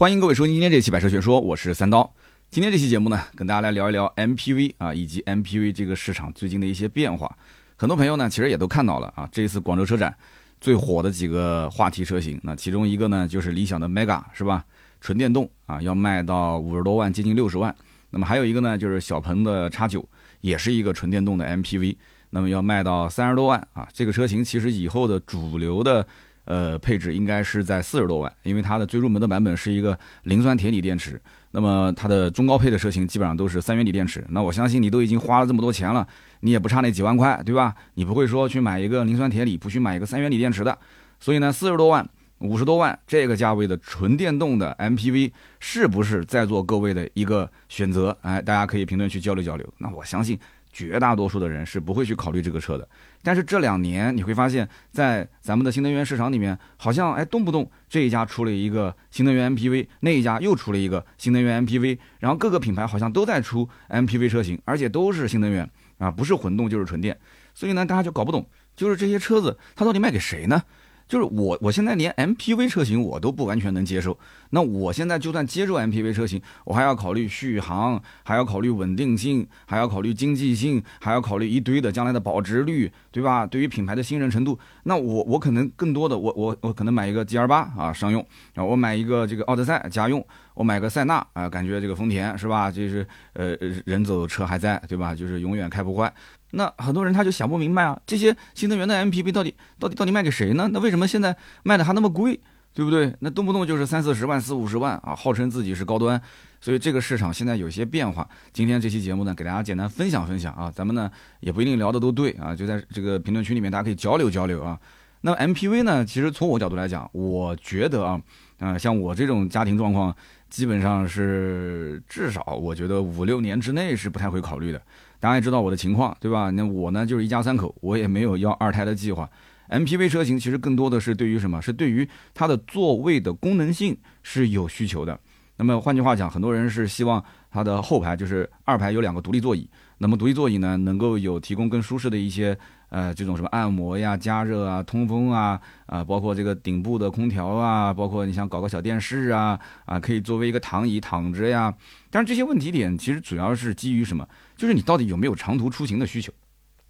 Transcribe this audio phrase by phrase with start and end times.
[0.00, 2.10] 欢迎各位收听今天这期《百车全说》，我是三刀。
[2.50, 7.36] 今天这期节目呢，跟大家来聊一聊 MPV 啊，以及 MPV 这个市场最近的一些变化。
[7.76, 10.16] 很多朋友呢，其实也都看到了啊，这一次广州车展
[10.58, 14.64] 最火的几个话题车型，那其中一个呢，就是理想的 Mega 是吧？
[15.02, 17.76] 纯电动啊，要卖到五十多万，接近六十万。
[18.08, 20.02] 那么还有一个呢，就是小鹏的叉九，
[20.40, 21.94] 也是一个纯电动的 MPV，
[22.30, 23.86] 那么要卖到三十多万啊。
[23.92, 26.06] 这个车型其实以后的主流的。
[26.50, 31.20] 呃，配置应该是在四十多万，因为它的最入门的版本是一个磷酸铁锂电池。
[31.52, 34.24] 那么它的中高配的车型基本上都是三元锂电池。
[34.30, 36.04] 那我相信你都已经花了这么多钱了，
[36.40, 37.72] 你也不差那几万块，对吧？
[37.94, 40.76] 你不会说去买一个磷酸铁锂，不去买一个三元锂电池的。
[41.20, 42.04] 所以呢，四十多万、
[42.38, 45.30] 五十多万这个价位的纯电动的 MPV
[45.60, 48.18] 是不是在座各位的一个选择？
[48.22, 49.72] 哎，大家可以评论区交流交流。
[49.78, 50.36] 那我相信。
[50.72, 52.88] 绝大多数的人是不会去考虑这个车的，
[53.22, 65.68] 但是这两年你会发现，在咱们的新能源市场里面，好像哎动不动这一家出了一个新能源 MPV，那一家又出了一个新能源 MPV，然后各个品牌好像都在出 MPV 车型，而且都是新能源
[65.98, 67.18] 啊，不是混动就是纯电，
[67.54, 70.62] 所以呢，大家就搞不懂，就是这些车子它到底卖给谁呢？
[71.10, 74.16] 就是我，我现在连 MPV 车型我都不完全能接受。
[74.50, 83.44] 那我现在就算接受 MPV 车型，我还要考虑续航，还要考虑稳定性，还要考虑经济性，还要考虑一堆的将来的保值率，对吧？
[83.44, 88.24] 对于品牌的信任程度，那我我可能更多的，我我我可能买一个 G R 八啊商用，
[88.54, 90.24] 啊我买一个这个奥德赛家用，
[90.54, 92.70] 我买个塞纳啊，感觉这个丰田是吧？
[92.70, 95.12] 就是呃人走车还在，对吧？
[95.12, 96.12] 就是永远开不坏。
[96.52, 100.68] 那很多人他就想不明白啊，这些新能源的 MPV 到底到底到底卖给谁呢？
[100.72, 102.40] 那为什么现在卖的还那么贵，
[102.74, 103.14] 对不对？
[103.20, 106.20] 那动不动就是三四十万、四五十万啊，号称自己是高端，
[106.60, 108.28] 所以这个市场现在有些变化。
[108.52, 114.78] 今天这期节目呢，给大家简单分享分享啊，咱们呢也不一定聊的都对啊，就在这个评论区里面大家可以交流交流啊。
[115.22, 118.20] 那 MPV 呢，其实从我角度来讲，我觉得啊，
[118.58, 120.14] 嗯，像我这种家庭状况，
[120.48, 124.80] 基本上是至少我觉得五六年之内是不太会考虑的。
[125.20, 126.50] 大家也知道我的情况，对吧？
[126.50, 129.30] 那我呢就是一家三口，我也没有要二胎的计划。
[129.68, 131.60] MPV 车型其实更多的是对于什么？
[131.62, 135.20] 是对于它的座位的功能性是有需求的。
[135.56, 139.68] 那么换句话讲，很多人是希望它的后排就是二排有两个独立座椅。
[140.02, 142.56] 那么独立座椅呢，能够有提供更舒适的一些
[142.88, 151.74] 呃这种什么按摩呀、加热啊、通风啊啊，包括这个顶部的空调啊，包括你想搞个小电视啊啊，可以作为一个躺椅躺着呀。
[152.08, 154.26] 但是这些问题点其实主要是基于什么？
[154.56, 156.32] 就是你到底有没有长途出行的需求？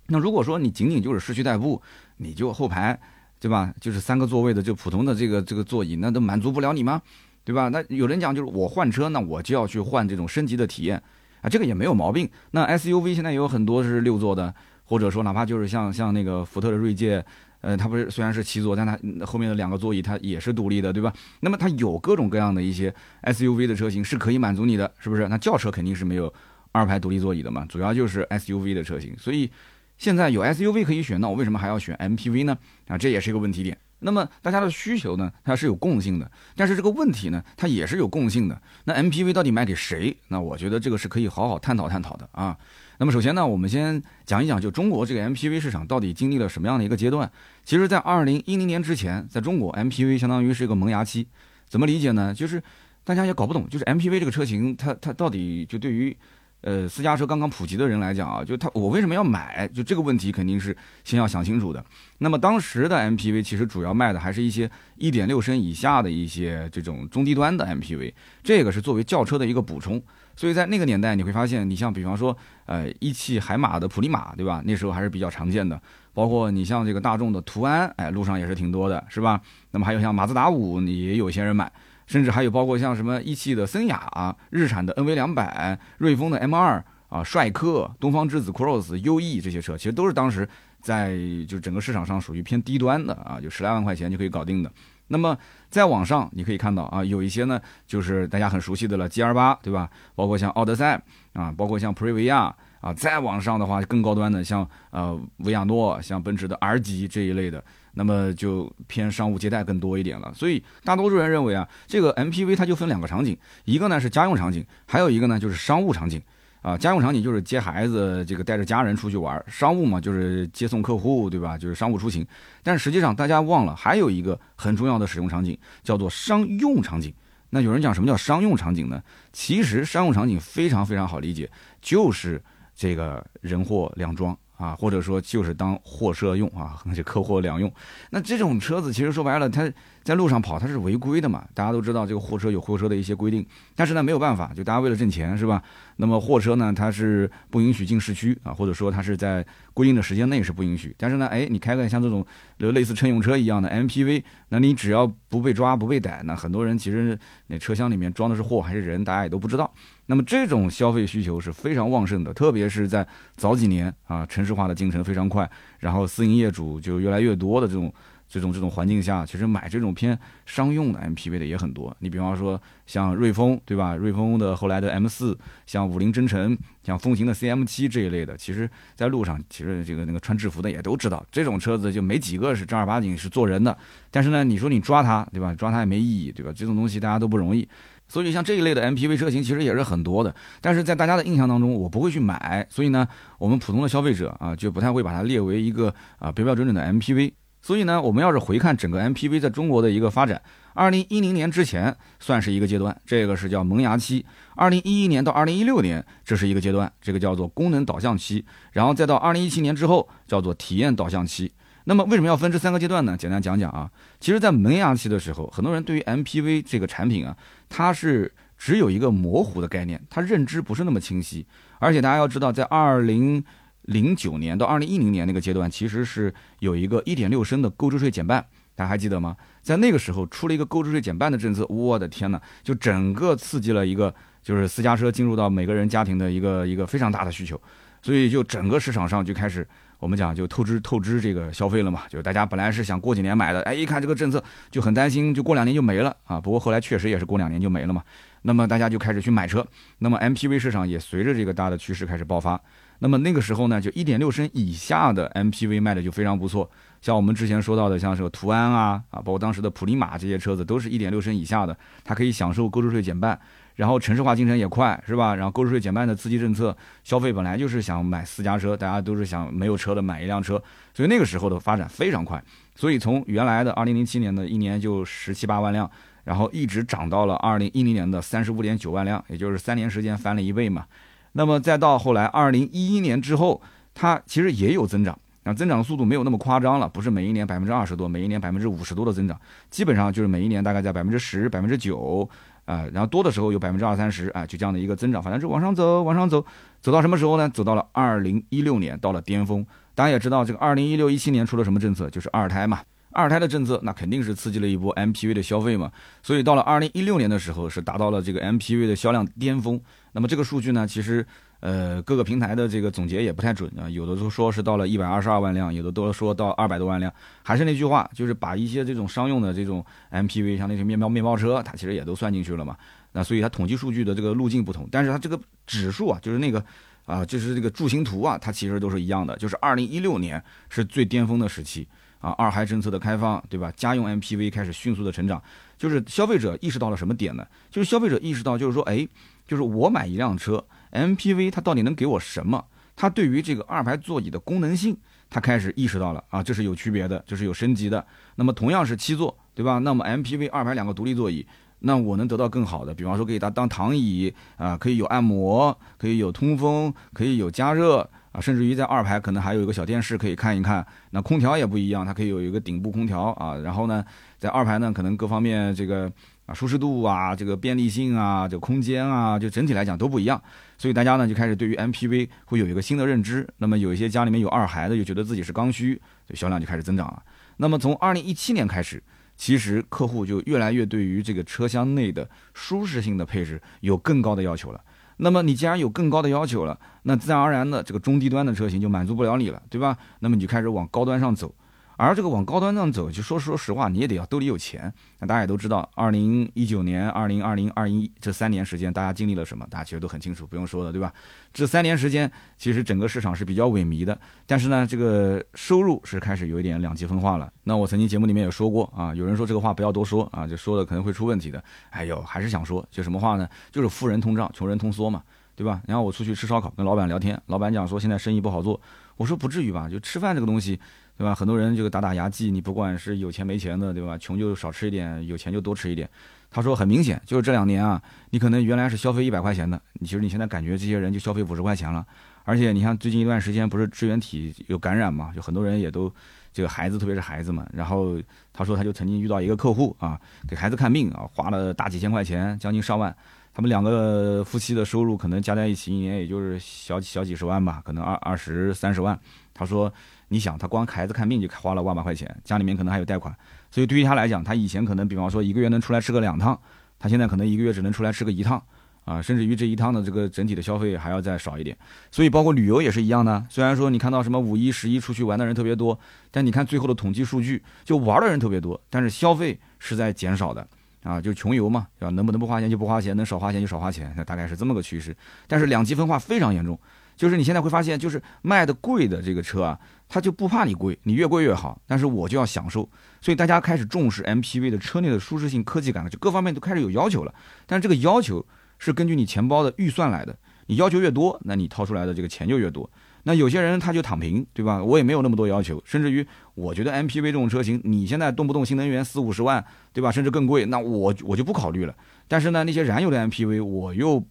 [0.06, 1.82] 那如果说你仅仅就是市区代步，
[2.18, 2.96] 你就后排，
[3.40, 3.74] 对吧？
[3.80, 7.02] 就是三个座位的就普通的这个这个座椅，那都满足不了你吗？
[7.42, 7.68] 对吧？
[7.70, 11.02] 那有人讲就是我换车，那我就要去换这种升级的体验
[11.42, 12.28] 啊，这个也没有毛病。
[12.50, 17.24] 那 SUV 现在有很多是六座的，或者说哪怕就是像像那个福特的锐界，
[17.60, 21.12] 呃，它不是虽然是七座，但它后面的两个座椅它也是独立的，对吧？
[21.40, 25.28] 那么它有各种各样的一些 SUV 的车型是可以满足你的，是不是？
[25.28, 26.32] 那轿车肯定是没有。
[26.72, 29.50] 二排独立座椅的嘛，主要就是 SUV 的车型，所以
[29.98, 32.56] 现在有 SUV 可以选，那我为什么还要选 MPV 呢？
[32.86, 33.76] 啊，这也是一个问题点。
[34.00, 38.60] 那么大家的需求呢，它是有共性的，但是这个问题呢，它也是有共性的。
[38.84, 40.16] 那 MPV 到底卖给谁？
[40.28, 42.56] 那我觉得这个是可以好好探讨探讨的啊。
[42.98, 47.30] 那么首先呢，我们先讲一讲，就中国这个 MPV 市场到底经历了什么样的一个阶段？
[47.64, 51.26] 其实，在二零一零年之前，在中国 MPV 相当于是一个萌芽期。
[51.66, 52.34] 怎么理解呢？
[52.34, 52.62] 就是
[53.04, 56.14] 大家也搞不懂，就是 MPV 这个车型，它它到底就对于
[56.62, 59.66] 呃，私家车刚刚普及的人来讲啊，就他我为什么要买？
[59.74, 61.84] 就这个问题肯定是先要想清楚的。
[62.18, 68.12] 那么当时的 MPV 其实主要卖的还是一些一点六升以下的一些这种中低端的 MPV，
[68.42, 70.02] 这个是作为轿车的一个补充。
[70.36, 72.34] 所以在那个年代，你会发现，你像比方说，
[72.64, 74.62] 呃，一汽海马的普利马，对吧？
[74.64, 75.78] 那时候还是比较常见的。
[76.14, 79.40] 包括你像这个大众的途安，哎，路上也是挺多的，是吧？
[79.72, 81.70] 那么还有像马自达五，你也有些人买。
[82.10, 90.48] 甚至还有包括像什么一汽的森雅啊，日产的 NV 两百，瑞风的 M 二啊，帅客、东方之子 Cross、优 E 这些车，其实都是当时
[90.80, 91.16] 在
[91.46, 94.68] 就整个市场上属于偏低端的啊，就十来万块钱就可以搞定的。
[95.06, 95.38] 那么
[95.68, 99.88] 再往上，你可以看到啊，有一些呢就是大家很熟悉的了，G R 八对吧？
[100.16, 101.00] 包括像奥德赛
[101.32, 107.62] 啊，包括像普锐维亚啊，再往上的话更高端的，像呃维亚诺，像奔驰的 R 级这一类的。
[107.94, 116.20] 那么就偏商务接待更多一点了，所以大多数人认为啊，这个 MPV 它就分两个场景，一个呢是家用场景，还有一个呢就是商务场景。
[116.62, 121.56] 啊，家用场景就是接孩子，这个带着家人出去玩；商务嘛就是接送客户，对吧？
[121.56, 122.26] 就是商务出行。
[122.62, 127.14] 但实际上大家忘了，还有一个很重要的使用场景叫做商用场景。
[127.48, 129.02] 那有人讲什么叫商用场景呢？
[129.32, 131.50] 其实商用场景非常非常好理解，
[131.80, 132.38] 就是
[132.76, 134.36] 这个人货两装。
[134.60, 137.72] 啊，或者说就是当货车用啊，就客货两用。
[138.10, 141.44] 那这种车子其实说白了，它在路上跑它是违规的嘛。
[141.54, 143.44] 大家都知道这个货车有货车的一些规定，
[143.74, 145.62] 但是呢没有办法，就大家为了挣钱是吧？
[145.96, 149.44] 那么货车呢它是不允许进市区啊，或者说它是在
[149.74, 150.94] 规定的时间内是不允许。
[150.96, 152.24] 但是呢，哎，你开个像这种
[152.58, 157.18] 类似乘用车一样的 MPV，那你只要不被抓不被逮，那很多人其实
[157.48, 159.70] 那车厢里面装的是货还是人，大家也都不知道。
[160.06, 163.06] 那么这种消费需求是非常旺盛的，特别是在
[163.36, 165.48] 早几年啊，城市化的进程非常快，
[165.78, 167.92] 然后私营业主就越来越多的这种
[168.30, 170.16] 这种这种环境下，其实买这种偏
[170.46, 171.94] 商用的 MPV 的也很多。
[171.98, 173.96] 你比方说像瑞风，对吧？
[173.96, 175.36] 瑞风的后来的 M 四，
[175.66, 183.76] 像五菱征程，像风行的 CM 七这一类的，其实在路上，其实这个那个穿制服的也都知道，这种车子就没几个是正儿八经是坐人的。
[184.12, 185.52] 但是呢，你说你抓它，对吧？
[185.56, 186.52] 抓它也没意义，对吧？
[186.54, 187.68] 这种东西大家都不容易。
[188.06, 193.06] 所以像这一类的 MPV 车型其实也是很多的，但是在大家的印象当中，我不会去买，所以呢，
[193.38, 197.32] 我们普通的消费者啊就不太会把它列为一个啊标标准准的 MPV。
[197.62, 200.40] 所以呢，我们要是回看整个 MPV 在中国的一个发展，
[200.72, 204.24] 二零一零年之前算是一个阶段，这个是叫萌芽期；
[204.56, 208.42] 二零一一年到二零一六年这是一个阶段，这个叫做功能导向期；
[208.72, 211.52] 然后再到二零一七年之后叫做体验导向期。
[211.84, 213.16] 那么为什么要分这三个阶段呢？
[213.16, 213.90] 简单讲讲啊，
[214.20, 217.36] 其实，在萌芽期的时候，很多人对于 MPV 这个产品啊，
[217.68, 221.46] 它是只有一个模糊的概念，它认知不是那么清晰。
[221.78, 223.42] 而且大家要知道，在二零
[223.82, 228.44] 零九年到二零一零年那个阶段，其实是有一个一点六升的购置税减半，
[228.74, 229.36] 大家还记得吗？
[229.62, 237.60] 在那个时候出了一个购置税减半的政策，我的天呐，就整个刺激了一个就是私家车进入到每个人家庭的一个一个非常大的需求，
[238.02, 239.66] 所以就整个市场上就开始。
[239.98, 246.40] 我们讲就透支透支这个消费了嘛，就大家本来是想过几年买的，哎，一看这个政策就很担心，就过两年就没了啊。
[246.40, 248.02] 不过后来确实也是过两年就没了嘛。
[248.40, 249.62] 那么大家就开始去买车，
[249.98, 252.58] 那么 MPV 市场也随着这个大的趋势开始爆发。
[253.00, 256.70] 那么那个时候呢，就1.6升以下的 MPV 卖的就非常不错，
[257.02, 263.38] 像我们之前说到的，像这个途安啊啊，包括当时的普利马这些车子都是一点六升以下的，它可以享受购置税减半。
[263.76, 265.34] 然后城市化进程也快，是吧？
[265.34, 272.42] 然后购置税减半的刺激政策，消费本来就是想买私家车，大家都是想没有车的买一辆车，所以那个时候的发展非常快。
[272.74, 275.90] 所以从原来的二零零七年的一年就十七八万辆，
[276.24, 280.84] 然后一直涨到了二零一零年的三十五点九万辆，也就是三年时间翻了一倍嘛。
[281.32, 283.60] 那么再到后来二零一一年之后，
[283.94, 289.40] 它其实也有增长，啊，增长速度没有那么夸张了，不是每一年百分之二十多，每一年百分之五十多的增长，
[289.70, 292.28] 基本上就是每一年大概在百分之十、百分之九。
[292.66, 296.44] 啊，然后多的时候有百分之二三十，啊，就这样的一个增长，反正是往上走，往上走，
[296.80, 297.48] 走到什么时候呢？
[297.48, 299.66] 走到了二零一六年，到了巅峰。
[299.92, 302.08] 大家也知道，这个二零一六一七年出了什么政策？
[302.10, 302.78] 就是二胎嘛。
[303.10, 305.90] 二胎的政策，那肯定是刺激了一波 MPV 的消费嘛。
[306.22, 309.80] 所以到了二零一六年的时候，是达到了这个 MPV 的销量巅峰。
[310.12, 311.26] 那么这个数据呢，其实。
[311.62, 317.12] 呃，各个平台的这个总结也不太准啊，有的都说是到了一百二十二万辆，有的都说到二百多万辆。
[317.42, 322.74] 还是那句话，就是把一些这种商用的这种 MPV，像那些面包面包车，它其实也都算进去了嘛。
[323.12, 326.64] 那所以它统计数据的这个路径不同，但是它这个指数啊，就是那个
[327.04, 329.36] 啊，就是这个柱形图啊，它其实都是一样的。
[329.36, 331.86] 就是二零一六年是最巅峰的时期
[332.20, 333.70] 啊，二孩政策的开放，对吧？
[333.76, 335.42] 家用 MPV 开始迅速的成长，
[335.76, 337.46] 就是消费者意识到了什么点呢？
[337.70, 339.06] 就是消费者意识到，就是说，哎，
[339.50, 340.64] 就是我买一辆车。
[340.92, 342.64] MPV 它到底能给我什么？
[342.94, 344.96] 它对于这个二排座椅的功能性，
[345.28, 348.06] 它开始意识到了啊，这是有区别的，这是有升级的。
[348.36, 349.78] 那么同样是七座，对吧？
[349.80, 351.44] 那么 MPV 二排两个独立座椅，
[351.80, 360.86] 那我能得到更好的，比方说可以它当躺椅啊，可以有按摩，可以有通风，可以有加热啊，甚至于在二排可能还有一个小电视可以看一看。
[361.10, 363.56] 那空调也不一样，它可以有一个顶部空调啊。
[363.56, 364.04] 然后呢，
[364.38, 366.08] 在二排呢，可能各方面这个。
[366.54, 370.40] 舒适度啊，这个便利性啊，这个空间啊，就整体来讲都不一样，
[370.78, 373.46] 所以大家呢就开始对于 MPV 会有一个新的认知。
[373.58, 377.22] 那么有一些家里面有二孩的，就觉得自己是刚需，就销量就开始增长了。
[377.56, 379.02] 那么从二零一七年开始，
[379.36, 384.80] 其实客户就越来越对于这个车厢内的舒适性的配置有更高的要求了。
[385.18, 389.96] 那么你既然有更高的要求了，那自然而然的这个中低端的车型就满足不了你了，对吧？
[390.20, 391.54] 那么你就开始往高端上走。
[392.00, 394.90] 而这个往高端上走，就说说实话，你也得要兜里有钱。
[395.18, 399.66] 那大家也都知道，二零一九年、二零二零、二一这三年时间，大家经历了什么？
[399.68, 401.12] 大家其实都很清楚，不用说了，对吧？
[401.52, 404.18] 这三年时间，其实整个市场是比较萎靡的。
[404.46, 407.52] 但是呢，这个收入是开始有一点两极分化了。
[407.64, 411.62] 那我曾经节目里面也说过啊，有人说这个话不要多说啊，就说了可能会出问题的。
[411.90, 413.46] 哎呦，还是想说，就什么话呢？
[413.70, 415.22] 就是富人通胀，穷人通缩嘛，
[415.54, 415.82] 对吧？
[415.86, 418.80] 然后我出去吃烧烤，跟老板聊天，老板讲说现在生意不好做，
[419.18, 419.86] 我说不至于吧？
[419.86, 420.80] 就吃饭这个东西。
[421.20, 421.34] 对吧？
[421.34, 424.16] 很多人这个打打牙祭，你不管是有钱没钱的，对吧？
[424.16, 426.08] 穷就少吃一点，有钱就多吃一点。
[426.50, 428.00] 他说很明显，就是这两年啊，
[428.30, 432.06] 你可能原来是消费一百块钱的，你其实你现在感觉这些人就消费五十块钱了，
[432.44, 436.10] 而且你像最近一段时间不是支原体有感染嘛，就很多人也都
[436.54, 437.68] 这个孩子，特别是孩子们。
[437.70, 438.18] 然后
[438.50, 443.14] 他说他就曾经遇到一个客户啊，给孩子看病啊，花了大几千块钱，将近上万。
[443.52, 449.18] 他们两个夫妻的收入可能加在一起一年也就是小小几十万吧，可能二二十三十万。
[449.52, 449.92] 他说
[450.30, 453.32] 你想他光孩子看病就花了万把块钱，家里面可能还有贷款，
[453.70, 456.58] 所以对于他来讲，他以前可能比方说一个月能出来吃个两趟，
[456.98, 458.60] 他现在可能一个月只能出来吃个一趟。
[459.06, 461.76] 啊，甚至于这一趟的这个整体的消费还要再少一点，
[462.12, 463.44] 所以包括旅游也是一样的。
[463.48, 465.98] 虽然说你看到什么五一、十一出去玩的人特别多，
[466.30, 470.64] 但你看最后的统计数据，就玩的人特别多，但是消费是在减少的。
[471.02, 472.10] 啊，就穷游嘛，对吧？
[472.10, 475.16] 能不能不花钱就不花钱，能少花钱就少花钱，大概是这么个趋势。
[475.48, 476.78] 但是两极分化非常严重，
[477.20, 482.88] 就是你现在会发现，就是卖的贵的这个车啊，它就不怕你贵，你越贵越好，但是我就要享受，
[483.20, 487.34] 所以大家开始重视 MPV 的车内的舒适性、科技感了，就各方面都开始有要求了。
[487.66, 488.46] 但是这个要求。
[488.82, 490.34] 是根据你钱包的预算来的，
[490.68, 492.90] 你要求越多，那你掏出来的这个钱就越多。
[493.24, 494.82] 那有些人他就躺平，对吧？
[494.82, 499.62] 我也没有那么多要求，甚至于我觉得 MPV 这种车型，你现在动不动新能源四五十万，
[499.92, 500.10] 对吧？
[500.10, 501.94] 甚至更贵，那我我就不考虑了。
[502.26, 504.26] 但是呢，那些燃油的 MPV，我又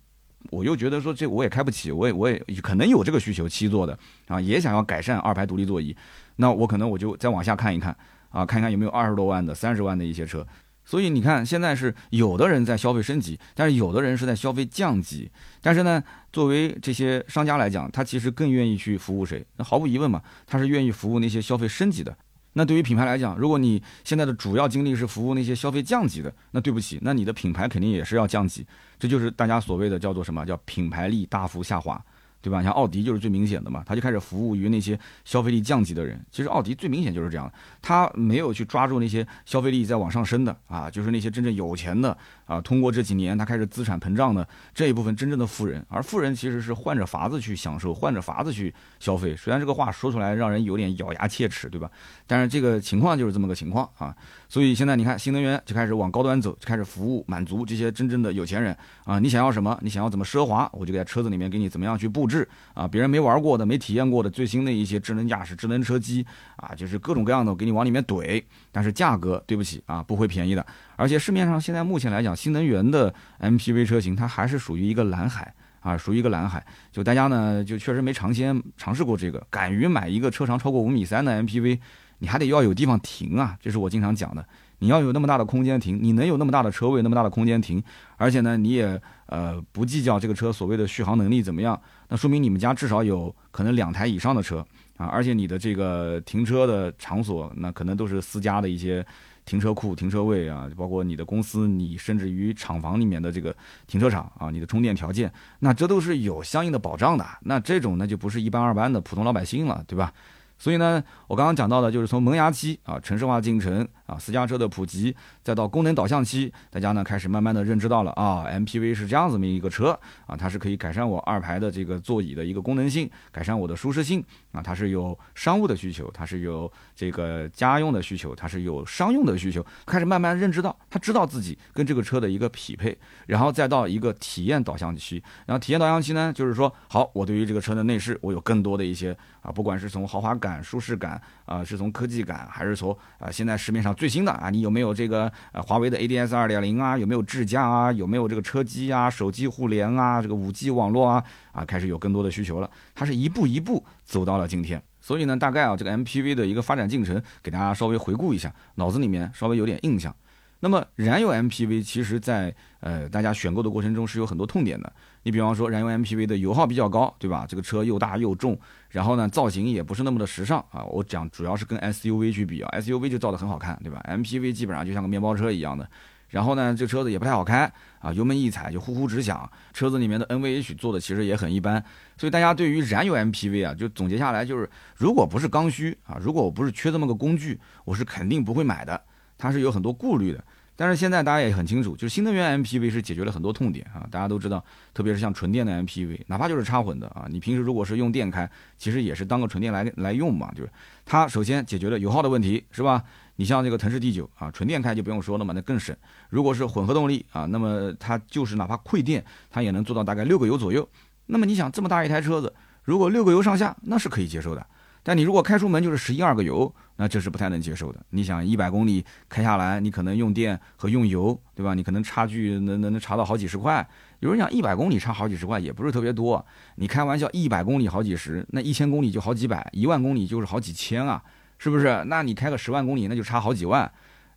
[0.51, 5.95] 我又觉得说这我也开不起，我也我也可能有这个需求，七座的啊，也想要改善二排独立座椅，
[6.37, 7.95] 那我可能我就再往下看一看
[8.29, 10.45] 啊，看看有没有二十多万的、三十万的一些车。
[10.85, 15.29] 所以你看，现在是有的人在消费升级，但是有的人是在消费降级。
[15.61, 16.03] 但是呢，
[16.33, 19.45] 作为这些商家来讲，他其实更愿意去服务谁？
[19.57, 22.17] 那毫无疑问嘛，他是愿意服务那些消费升级的。
[22.53, 28.65] 那对于品牌来讲，如果你现在的主要精力是服务那些消费降级的，那对不起，那你的品牌肯定也是要降级。
[28.97, 32.01] 这就是大家所谓的叫做什么叫品牌力大幅下滑。
[32.41, 32.63] 对吧？
[32.63, 36.17] 像奥迪就是最明显的嘛，他就开始服务于那些消费力降级的人。
[36.31, 37.51] 其实奥迪最明显就是这样，
[37.81, 42.17] 他没有去抓住那些消费力在往上升的啊，就是那些真正有钱的
[42.49, 42.59] 啊。
[42.59, 49.35] 通过这几年他开始资产膨胀的这一部分真正的富人，而富人其实是换着法子去享受，换着法子去消费。
[49.35, 51.89] 虽然这个话说出来让人有点咬牙切齿，对吧？
[52.25, 54.15] 但是这个情况就是这么个情况啊。
[54.49, 58.75] 所以现在你看，新能源就开始往高端走，就开始服务满足这些真正的有钱人
[59.05, 59.19] 啊！
[59.19, 59.77] 你想要什么？
[59.83, 60.67] 你想要怎么奢华？
[60.73, 62.87] 我就在车子里面给你怎么样去布置啊？
[62.87, 66.25] 别人没玩过的、没体验过的最新的一些智能驾驶、智能车机
[66.55, 68.43] 啊，就是各种各样的，我给你往里面怼。
[68.71, 70.65] 但是价格，对不起啊，不会便宜的。
[70.99, 76.61] 而且市面上现在目前来讲，新能源的 MPV 车型它还是属于一个蓝海啊，属于一个蓝海。
[76.91, 81.79] 就大家呢，就确实没尝鲜尝试过这个，敢于买一个车长超过五米三的 MPV。
[82.21, 84.45] 你还得要有地方停啊，这是我经常讲的。
[84.79, 87.81] 你要有那么大的空间停，你能有那么大的车位，那么大的空间停，
[88.17, 94.65] 而且呢，你也呃不计较这个车所谓的续航能力怎么样，那说明你们家至少有可能两台以上的车
[94.97, 99.05] 啊，而且你的这个停车的场所，那可能都是私家的一些
[99.49, 103.55] 停车库、停车位啊，包括你的公司，你甚至于厂房里面的这个
[103.87, 107.25] 停车场啊，你的充电条件，那这都是有相应的保障的。
[107.41, 110.13] 那这种那就不是一般二般的普通老百姓了，对吧？
[110.59, 132.97] 所以呢，我刚刚讲到的就是从萌芽期啊，城市化进程啊，私家车的普及，再到功能导向期，大家呢开始慢慢的认知到了啊，MPV 是这样子么一个车啊，它是可以改善我二排的这个座椅的一个功能性，改善我的舒适性啊，它是有商务的需求，它是有这个家用的需求，它是有商用的需求，开始慢慢认知到，他知道自己跟这个车的一个匹配，
[133.27, 140.49] 然后再到一个体验导向期，然后体验导向期呢，就是说，好，我对于这个车的内饰，我有更多的一些啊，不管是从豪华感。
[140.49, 144.49] 感舒适感啊，是从科技感，还是从啊现在市面上最新的啊？
[144.49, 146.97] 你有没有这个呃华为的 ADS 二点零啊？
[146.97, 147.91] 有没有智驾啊？
[147.91, 149.09] 有没有这个车机啊？
[149.09, 150.21] 手机互联啊？
[150.21, 151.21] 这个五 G 网络啊？
[151.51, 152.71] 啊，开始有更多的需求了。
[152.95, 154.81] 它是一步一步走到了今天。
[155.01, 160.15] 所以呢，大概啊这个 MPV 的一个发展进程，给大家稍微回顾一下，脑子里面稍微有点印象。
[160.61, 164.91] 那么燃油 MPV 其实，在呃大家选购的过程中是有很多痛点的。
[165.23, 167.45] 你比方说，燃油 MPV 的油耗比较高，对吧？
[167.47, 168.57] 这个车又大又重，
[168.89, 170.83] 然后呢造型也不是那么的时尚啊。
[170.85, 175.89] 我讲主要是跟 SUV 去比啊，SUV 就造的很好看，对吧？MPV 基本上就像个面包车一样的。
[176.29, 179.51] 然后呢，这车子也不太好开啊，油门一踩就呼呼直响。
[179.73, 181.83] 车子里面的 NVH 做的其实也很一般。
[182.17, 189.01] 所以大家对于燃油 MPV 啊，就总结下来就是，如果不是刚需啊，如果我不是缺这么个工具，我是肯定不会买的。
[189.39, 190.43] 它是有很多顾虑的，
[190.79, 194.07] 但是现在大家也很清楚，就是新能源 MPV 是解决了很多痛点啊。
[194.09, 200.49] 大家都知道，特别是像纯电的 MPV，哪怕就是插混的啊，你平时如果是用电开，其实也是当个纯电来来用嘛。
[200.55, 200.69] 就是
[201.05, 203.03] 它首先解决了油耗的问题，是吧？
[203.35, 205.93] 你像这个腾势 D9 啊，纯电开就不用说了嘛，那更省。
[206.29, 210.87] 如果是混合动力啊，那么它就是哪怕馈电，它也能做到大概六个油左右。
[211.25, 212.53] 那么你想这么大一台车子，
[212.85, 214.65] 如果六个油上下，那是可以接受的。
[215.09, 217.99] 但你如果开出门就是十一二个油，那这是不太能接受的。
[218.11, 221.73] 你想一百公里开下来，你可能用电和用油，对吧？
[221.73, 223.83] 你可能差距能能能差到好几十块。
[224.19, 231.19] 有人讲一百公里差好几十块也不是特别多，你开玩笑，一百公里好几十，那一千公里就好几百，一万公里就是好几千啊，
[231.57, 232.03] 是不是？
[232.05, 233.91] 那你开个十万公里，那就差好几万。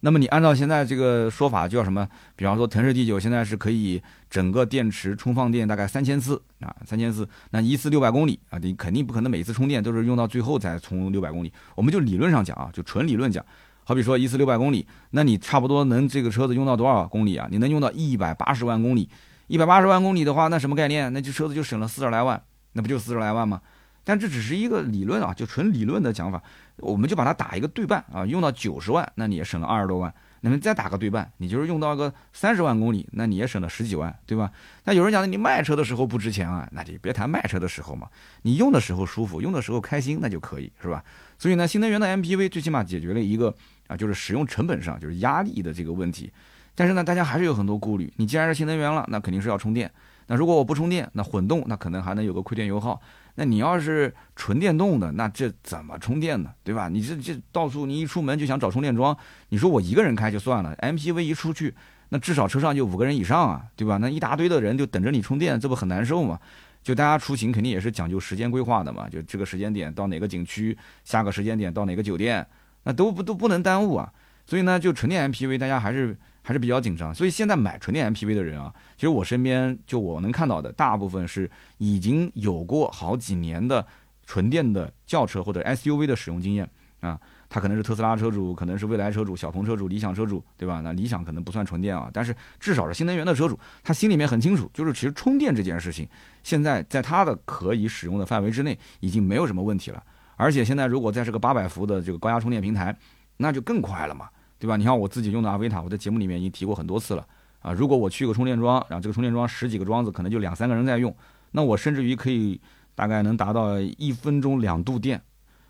[0.05, 2.09] 那么你按照现在这个说法叫什么？
[2.35, 11.53] 比方说腾势 D9 现在是可以整个电池充放电大概三千次啊，三千次，那一次六百公里啊，你肯定不可能每次充电都是用到最后才充六百公里。
[11.77, 13.45] 我们就理论上讲啊，就纯理论讲，
[13.85, 17.47] 好比说一次六百公里，那你差不多能这个车子用到多少公里啊？
[17.49, 19.09] 你能用到一百八十万公里，
[19.47, 21.13] 一百八十万公里的话，那什么概念？
[21.13, 22.43] 那这车子就省了四十来万，
[22.73, 23.61] 那不就四十来万吗？
[24.05, 26.43] 但这只是一个理论啊，就纯理论的讲法。
[26.79, 30.13] 我们就把它打一个对半啊，用到九十万，那你也省了二十多万。
[30.45, 34.51] 那么再打个对半，你就是用到个三十万公里，那你也省了十几万，对吧？
[34.85, 38.09] 那有人讲，你卖车的时候不值钱啊，那就别谈卖车的时候嘛。
[38.43, 41.05] 你用的时候舒服，用的时候开心，那就可以，是吧？
[41.39, 43.55] 所以呢，新能源的 MPV 最起码解决了一个
[43.87, 46.33] 啊，就是使用成本上就是压力的这个问题。
[46.75, 48.13] 但是呢，大家还是有很多顾虑。
[48.17, 49.89] 你既然是新能源了，那肯定是要充电。
[50.27, 53.01] 那如果我不充电，那混动那可能还能有个亏电油耗。
[53.35, 56.51] 那你要是纯电动的，那这怎么充电呢？
[56.63, 56.89] 对吧？
[56.89, 59.17] 你这这到处你一出门就想找充电桩，
[59.49, 61.75] 你说我一个人开就算了，MPV 一出去，
[62.11, 63.97] 那至少车上就五个人以上啊，对吧？
[63.97, 66.39] 那一大堆的人就等着你充电，这不很难受吗？
[66.83, 72.47] 就大家出行肯定也是讲究时间规划的嘛，就这个时间点到哪个景区，下个时间点到哪个酒店，
[72.85, 74.13] 那都不都不能耽误啊。
[74.45, 76.17] 所以呢，就纯电 MPV 大家还是。
[76.43, 83.87] 还是比较紧张，所以现在买纯电 MPV 的人啊，其实我身边就我能看到的大部分是已经有过好几年的
[84.27, 86.69] 纯电的轿车或者 SUV 的使用经验
[87.01, 87.19] 啊，
[87.49, 90.81] 他可能是特斯拉车主，可能是蔚来车主、小鹏车主、理想车主，对吧？
[90.83, 96.09] 那理想可能不算纯电啊，但是至少是新能源的车主，他心里面很清楚，就是其实充电这件事情，
[96.43, 100.03] 现在在他的可以使用的范围之内，已经没有什么问题了。
[100.37, 102.97] 而且现在如果在这个八百伏的这个高压充电平台，
[103.37, 104.29] 那就更快了嘛。
[104.63, 104.77] 对吧？
[104.77, 107.27] 你看我自己用的阿维塔，我在节目里面已经提过很多次了
[107.59, 107.73] 啊。
[107.73, 111.13] 如果我去个充电桩，然后这个充电桩十几个桩子，可能就两三个人在用，
[111.51, 112.61] 那我甚至于可以
[112.95, 115.21] 大概能达到一分钟两度电，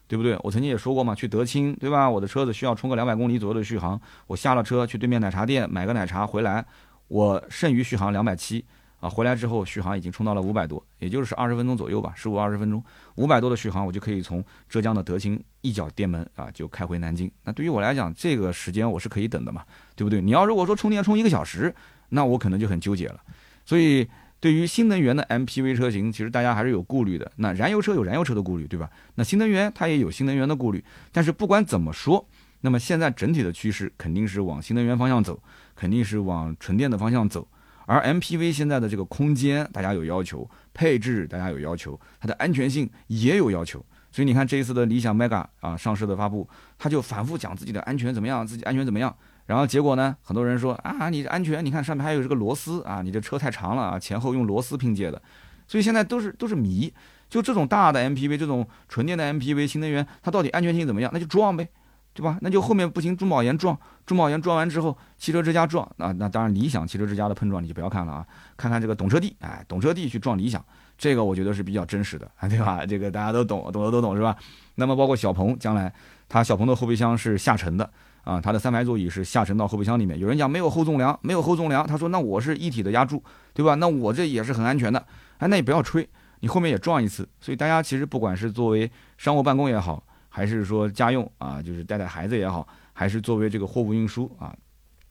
[0.07, 0.39] 对不对？
[0.43, 2.11] 我曾经也说过嘛，去德清，对吧？
[2.11, 6.63] 我的车子需要充个两百公里左右的续航，我下了车去对面奶茶店买个奶茶回来，
[7.09, 8.63] 我剩余续航两百七。
[9.03, 12.81] 啊，回来之后续航已经充到了五百多，也就是二十分钟左右吧，十五二十分钟，
[13.17, 17.29] 五百多的续航，我就可以从浙江的德清一脚电门啊，就开回南京。
[17.43, 19.65] 那对于我来讲，这个时间我是可以等的嘛，
[19.97, 20.21] 对不对？
[20.21, 21.75] 你要如果说充电充一个小时，
[22.11, 23.21] 那我可能就很纠结了。
[23.67, 27.33] 所以，对于新能源的 MPV 车型，其实大家还是有顾虑的。
[27.37, 28.89] 那燃油车有燃油车的顾虑，对吧？
[29.17, 30.85] 那新能源它也有新能源的顾虑。
[31.11, 32.25] 但是不管怎么说，
[32.61, 35.43] 那么现在整体的趋势肯定是往新能源方向走，
[35.75, 37.49] 肯定是往纯电的方向走。
[37.87, 43.85] 而 MPV 现在的这个空间，大家有要求；配置，大家有要求；它的安全性也有要求。
[44.11, 49.15] 所以你看这一次的理想 Mega 啊上市的发布，他就反复讲自己的安全怎么样，自己安全怎么样。
[49.47, 55.21] 然后结果呢，很多人说啊，你安全，你看上面还有这个螺丝啊，你这车太长了啊，前后用螺丝拼接的。
[55.67, 56.93] 所以现在都是都是谜。
[57.31, 61.11] 就这种大的 MPV，这种纯电的 MPV 新能源，它到底安全性怎么样？
[61.15, 61.67] 那就撞呗。
[62.15, 62.37] 对吧？
[62.43, 70.63] 那就后面不行，中保研撞，中保研撞完之后，汽车之家撞，那那当然理想汽车之家的碰撞你就不要看了啊，看看这个懂车帝，哎，懂车帝去撞理想，
[70.99, 72.85] 这个我觉得是比较真实的， 对吧？
[72.85, 74.37] 这个大家都懂，懂的都懂是吧？
[74.75, 75.91] 那么包括小鹏，将来
[76.29, 77.91] 它小鹏的后备箱是下沉的
[78.25, 80.19] 啊，它的三排座椅是下沉到后备箱里面。
[80.19, 83.23] 有人讲没有后纵梁，没有后纵梁，他说那我是一体的压铸，
[83.55, 83.75] 对吧？
[83.77, 85.03] 那我这也是很安全的，
[85.39, 86.07] 哎，那也不要吹，
[86.41, 87.27] 你后面也撞一次。
[87.41, 90.05] 所以大家其实不管是作为商务办公也好。
[90.35, 94.57] 还是说家用啊，就是带带孩子也好，还是作为这个货物运输啊，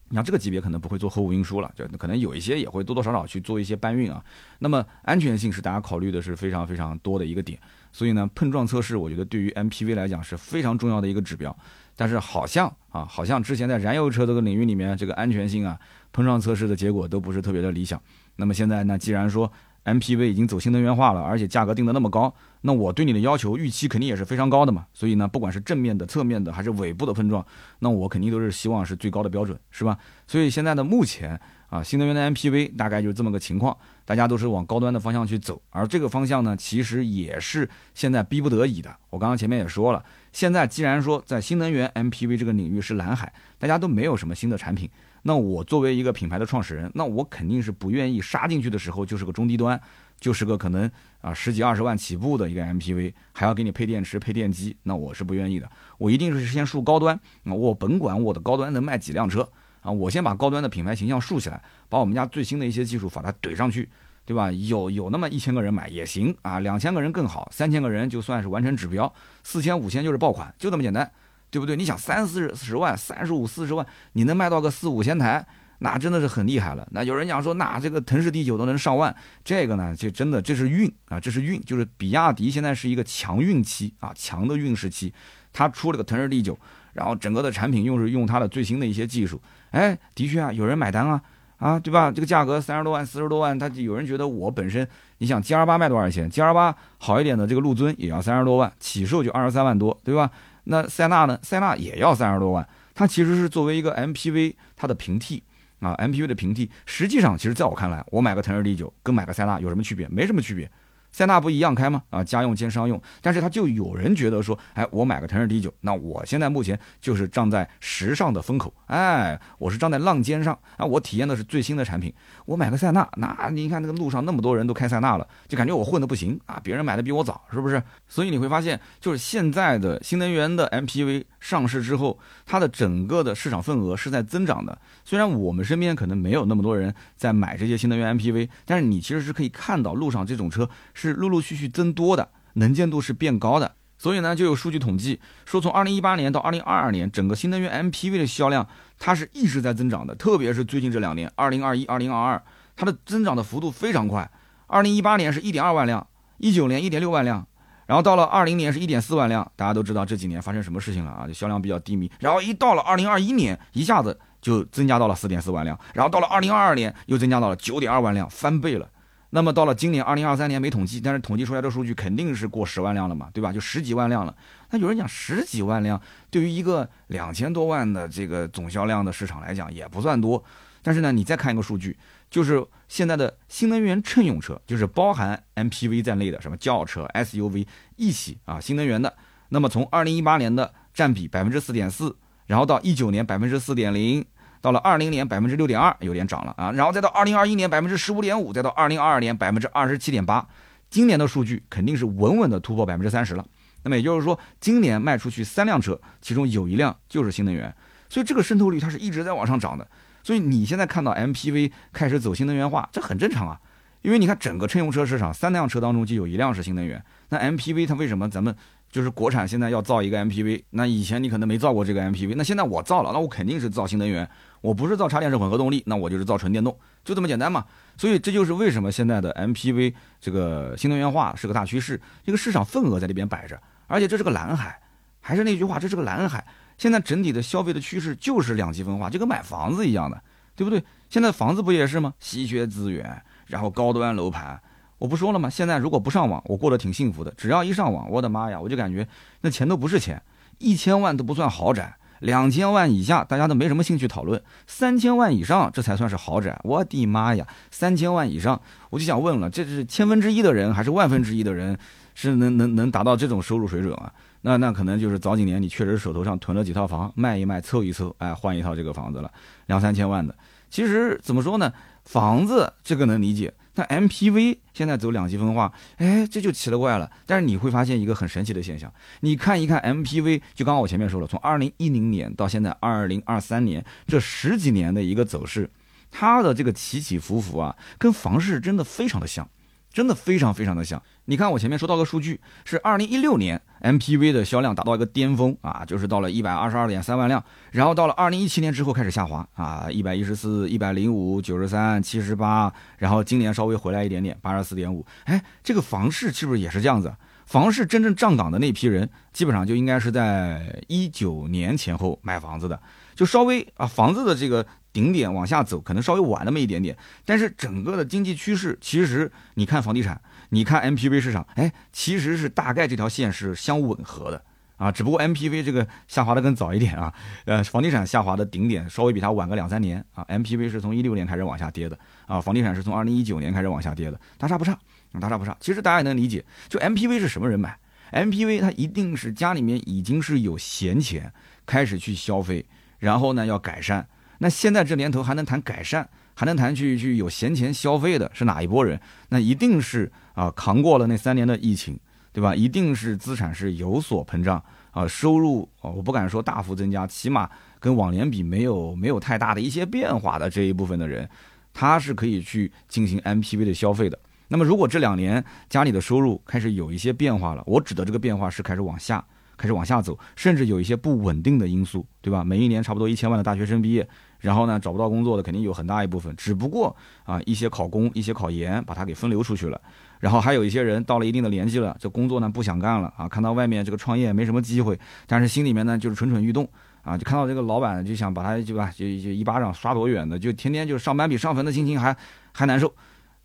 [0.09, 4.23] 你像这个级别可能不会做货物运输了，就可能有一些也会多多少少去做一些搬运啊。
[4.57, 7.59] 那么安全性是大家考虑的是非常非常多的一个点，
[7.91, 11.55] 所以呢，碰撞测试我觉得对于 MPV 来讲是非常重要的一个指标。
[11.95, 15.79] 但是好像啊，好像之前在燃油车这个领域里面，这个安全性啊，
[16.11, 18.01] 碰撞测试的结果都不是特别的理想。
[18.37, 19.51] 那么现在呢，既然说
[19.85, 22.33] MPV 已经走新能源化了，而且价格定的那么高。
[22.63, 27.43] 那我对你的要求预期肯定也是非常高的嘛，所以呢，不管是正面的、侧面的，还是尾部的碰撞，
[27.79, 29.97] 那我肯定都是希望是最高的标准，是吧？
[30.27, 31.39] 所以现在的目前
[31.69, 38.95] 啊，新能源的 MPV 大概就是这么个情况，大家都是往高端的方向去走，而这个方向呢，其实也是现在逼不得已的。
[39.09, 44.87] 我刚刚前面也说了，现在既然说在新能源 MPV 这个领域是蓝海，大家都没有什么新的产品，
[45.23, 49.79] 那我作为一个品牌的创始人，那我肯定是不愿意杀进去的时候就是个中低端。
[50.19, 50.87] 就是个可能
[51.19, 55.67] 啊十几二十万起步的一个 MPV，还要给你配电池、配电机，那我是不愿意的。
[55.97, 59.49] 我一定是先树高端，我甭管我的高端能卖几辆车
[59.81, 63.89] 啊，我先把高端的品牌形象树起来，把我们家最新的一些技术把它怼上去，
[64.23, 64.51] 对吧？
[64.51, 69.11] 有有那么一千个人买也行啊，两千个人更好，三千个人就算是完成指标，
[69.43, 71.11] 四千五千就是爆款，就这么简单，
[71.51, 71.75] 对不对？
[71.75, 75.45] 你想三四十万、三十五四十万，你能卖到个四五千台，
[75.79, 76.87] 那真的是很厉害了。
[76.91, 85.13] 那有人讲说，那这个腾势 D 九都能上万，这个呢，就真的这是运啊，这是运，就是比亚迪现在是一个强运期啊，强的运时期，
[85.53, 86.57] 它出了个腾势 D 九，
[86.93, 91.21] 然后整个的产品又是用它的最新的一些技术，哎，的确啊，有人买单啊。
[91.61, 92.11] 啊，对吧？
[92.11, 94.87] 这个价格三十多万、四十多万，他有人觉得我本身，
[95.19, 100.31] 你想 G R 八卖多少钱？G R 八好一点的这个陆尊也要三十多万，起售就二十三万多，对吧？
[100.65, 101.39] 那塞纳呢？
[101.41, 102.67] 塞纳也要三十多万。
[102.93, 105.43] 它其实是作为一个 M P V，它的平替
[105.79, 106.69] 啊，M P V 的平替。
[106.85, 110.07] 实际上，其实在我看来，我买个腾势 D 九跟买个塞纳有什么区别？
[110.09, 110.69] 没什么区别。
[111.11, 112.03] 塞纳不一样开吗？
[112.09, 122.13] 啊，家用兼商用，但是他就有人觉得说，哎，我买个腾势 D 九，那我现在目前就是站在时尚的风口，哎，我是站在浪尖上啊，我体验的是最新的产品，
[122.45, 127.83] 我买个塞纳，那你看那个路上那么多人都开塞纳了，就感觉我混的不行啊，别人买的比我早，是不是？
[128.07, 134.77] 所以你会发现，就是现在的新能源的 MPV 上市之后，它的整个的市场份额是在增长的。
[135.03, 140.69] 虽然我们身边可能没有那么多人在买这些新能源 MPV，但是你其实是可以看到路上这种车。
[141.01, 148.67] 是陆陆续续增多的，能见度是变高的，所以呢，就有数据统计说，从二零一八年到二零二二年，整个新能源 MPV 的销量
[148.99, 152.43] 它是一直在增长的，特别是最近这两年，二零二一、二零二二，
[152.75, 154.29] 它的增长的幅度非常快。
[154.67, 156.05] 二零一八年是一点二万辆，
[156.37, 157.47] 一九年一点六万辆，
[157.87, 159.51] 然后到了二零年是一点四万辆。
[159.55, 161.25] 大家都知道这几年发生什么事情了啊？
[161.25, 162.09] 就销量比较低迷。
[162.19, 168.87] 然后一到了二零二一年，一下子就增加到了四点四万辆，然后到了二零二二年又增加到了九点二万辆，翻倍了。
[169.33, 173.51] 那么到了今年二零二三年没统计，但是统计出来的数据肯定是过十万辆了嘛，对吧？
[173.51, 174.35] 就十几万辆了。
[174.71, 180.43] 那有人讲十几万辆对于一个两千多万的这个总销量的市场来讲也不算多。
[180.83, 181.97] 但是呢，你再看一个数据，
[182.29, 187.65] 就是现在的新能源乘用车，就是包含 MPV 在内的什么轿车、SUV
[187.95, 189.15] 一起啊，新能源的。
[189.49, 192.17] 那么从二零一八年的占比百分之四点四，
[192.47, 194.25] 然后到一九年百分之四点零。
[194.61, 200.47] 到了二零年百分之六点二，有点涨了啊，然后再到二零二一年百分之十五点五，再到二零二二年百分之二十七点八，
[200.89, 203.45] 今年的数据肯定是稳稳的突破百分之三十了。
[203.83, 207.73] 那么也就是说，今年卖出去三辆车，其中有一辆就是新能源，
[208.07, 209.87] 所以这个渗透率它是一直在往上涨的。
[210.21, 213.59] 所以你现在看到 MPV 开始走新能源化，这很正常啊，
[214.03, 218.55] 因为你看整个乘用车市场，三辆车当中就有一辆是新能源，那 MPV 它为什么咱们？
[218.91, 224.29] 就是国产现在要造一个 MPV，那以前你可能没造过这个 MPV，那现在我造了，那我肯定是造新能源，
[224.61, 227.65] 我不是造插电式混合动力，那我就是造纯电动，就这么简单嘛。
[227.97, 234.79] 所以这就是为什么现在的 MPV 这个新能源化是个大趋势，这个市场份额在这边摆着，而且这是个蓝海，
[235.19, 236.45] 还是那句话，这是个蓝海。
[236.77, 240.19] 现在整体的消费的趋势就是两极分化，就跟买房子一样的，
[240.55, 240.83] 对不对？
[241.09, 242.13] 现在房子不也是吗？
[242.19, 244.59] 稀缺资源，然后高端楼盘。
[244.97, 245.49] 我不说了吗？
[245.49, 247.31] 现在如果不上网，我过得挺幸福的。
[247.35, 249.07] 只要一上网，我的妈呀，我就感觉
[249.41, 250.21] 那钱都不是钱，
[250.59, 256.59] 一千万都不算豪宅，两千万以下大家都没什么兴趣讨论，三千万以上这才算是豪宅。
[256.63, 261.77] 我的妈呀，三千万以上，我就想问了，这是千分之一的人还是万分之一的人
[262.15, 264.11] 是能能能达到这种收入水准啊？
[264.41, 269.31] 那那可能就是早几年你确实手头上囤了几套房，卖一卖凑一凑，哎，换一套这个房子了，
[269.67, 270.35] 两三千万的。
[270.69, 271.71] 其实怎么说呢，
[272.05, 273.53] 房子这个能理解。
[273.75, 277.09] 那 MPV 现在走两极分化，哎，这就奇了怪了。
[277.25, 285.69] 但是你会发现一个很神奇的现象，你看一看 MPV，就刚刚我前面说了，从二零一零年到现在二零二三年这十几年的一个走势，
[286.11, 289.47] 它的这个起起伏伏啊，跟房市真的非常的像。
[289.91, 305.05] 真的非常非常的像，你看我前面说到个数据，是二零一六年 MPV 的销量达到一个巅峰啊，就是到了一百二十二点三万辆，然后到了二零一七年之后开始下滑啊，一百一十四、一百零五、九十三、七十八，然后今年稍微回来一点点，八十四点五。
[305.25, 307.13] 哎，这个房市是不是也是这样子？
[307.45, 312.79] 房市真正上岗的那批人，基本上就应该是在一九年前后买房子的，
[313.13, 314.65] 就稍微啊房子的这个。
[314.93, 324.43] 顶点往下走，可能稍微晚那么一点点，但是整个的经济趋势，其实你看房地产，你看 MPV 市场，哎，其实是大概这条线是相吻合的
[324.75, 327.13] 啊，只不过 MPV 这个下滑的更早一点啊，
[327.45, 334.77] 呃，房地产下滑的顶点稍微比它晚个两三年啊，MPV 是从一六年开始往下跌的啊，房地产是从二零一九年开始往下跌的，大差不差，
[335.19, 335.55] 大差不差。
[335.59, 337.77] 其实大家也能理解，就 MPV 是什么人买
[338.11, 341.31] ？MPV 它一定是家里面已经是有闲钱，
[341.65, 342.65] 开始去消费，
[342.99, 344.05] 然后呢要改善。
[344.43, 348.99] 那现在这年头还能谈改善，还能谈去去有闲钱消费的是哪一波人？
[349.29, 351.99] 那一定是啊，扛过了那三年的疫情，
[352.33, 352.55] 对吧？
[352.55, 357.47] 一定是资产是有所膨胀啊，收入啊，我不敢说大幅增加，起码
[357.79, 361.29] 跟往年比没有没有太大的一些变化的这一部分的人，
[361.71, 364.17] 他是可以去进行 MPV 的消费的。
[364.47, 369.23] 那么如果这两年家里的收入开始有一些变化了，我指的这个变化是开始往下，
[369.55, 372.43] 开始往下走，甚至有一些不稳定的因素，对吧？
[372.43, 374.05] 每一年差不多一千万的大学生毕业，
[374.41, 379.79] 然后呢找不到工作的肯定有很大一部分，只不过啊一些考公、一些考研把它给分流出去了，
[380.19, 386.67] 然后还有一些人到了一定的年纪了，这工作呢不想干了啊，看到外面这个创业没什么机会，但是心里面呢就是蠢蠢欲动
[387.03, 392.15] 啊，就看到这个老板就想把他就吧就就一巴掌刷多远的，就天天就上班比上坟的心情还
[392.51, 392.93] 还难受。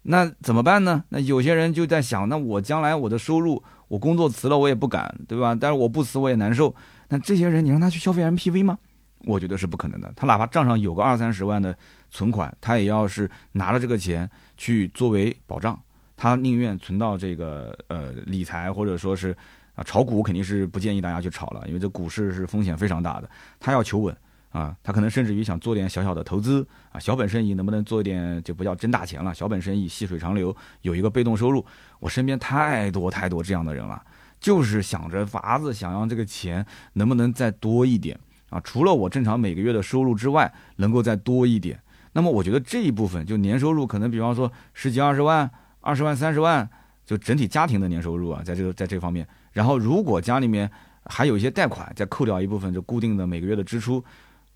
[0.08, 1.02] 那怎么办呢？
[1.08, 5.52] 那有些人就在想，那我将来我的收入，我工作辞了我也不敢，对吧？
[5.60, 6.72] 但是我不辞我也难受。
[7.08, 8.78] 那这些人你让他去消费 MPV 吗？
[9.26, 10.10] 我觉得是不可能的。
[10.16, 11.76] 他哪怕账上有个二三十万的
[12.10, 15.78] 存款，他也要是拿了这个钱去作为保障，
[16.16, 19.36] 他宁愿存到这个呃理财或者说是
[19.74, 23.28] 啊炒股，肯定是不建议大家去炒了，因为这股市是风险非常大的。
[23.60, 24.16] 他要求稳。
[24.50, 31.62] 啊，他可能甚至于想做点小小的投资啊，小本生意能不能做一点就不叫挣大钱了，小本生意细水长流，有一个被动收入。
[31.98, 34.02] 我身边太多太多这样的人了，
[34.40, 38.18] 就是想着法子想让这个钱能不能再多一点
[38.50, 41.78] 啊，除了我正常每个月的收入之外，能够再多一点。
[42.12, 46.68] 那么我觉得这一部分就年收入可能比方说十几二十万、二十万三十万，
[47.04, 50.70] 就整体家庭的年收入啊，在这个在这方面，然后如果家里面
[51.04, 54.02] 还有一些贷款，再扣掉一部分就固定的每个月的支出。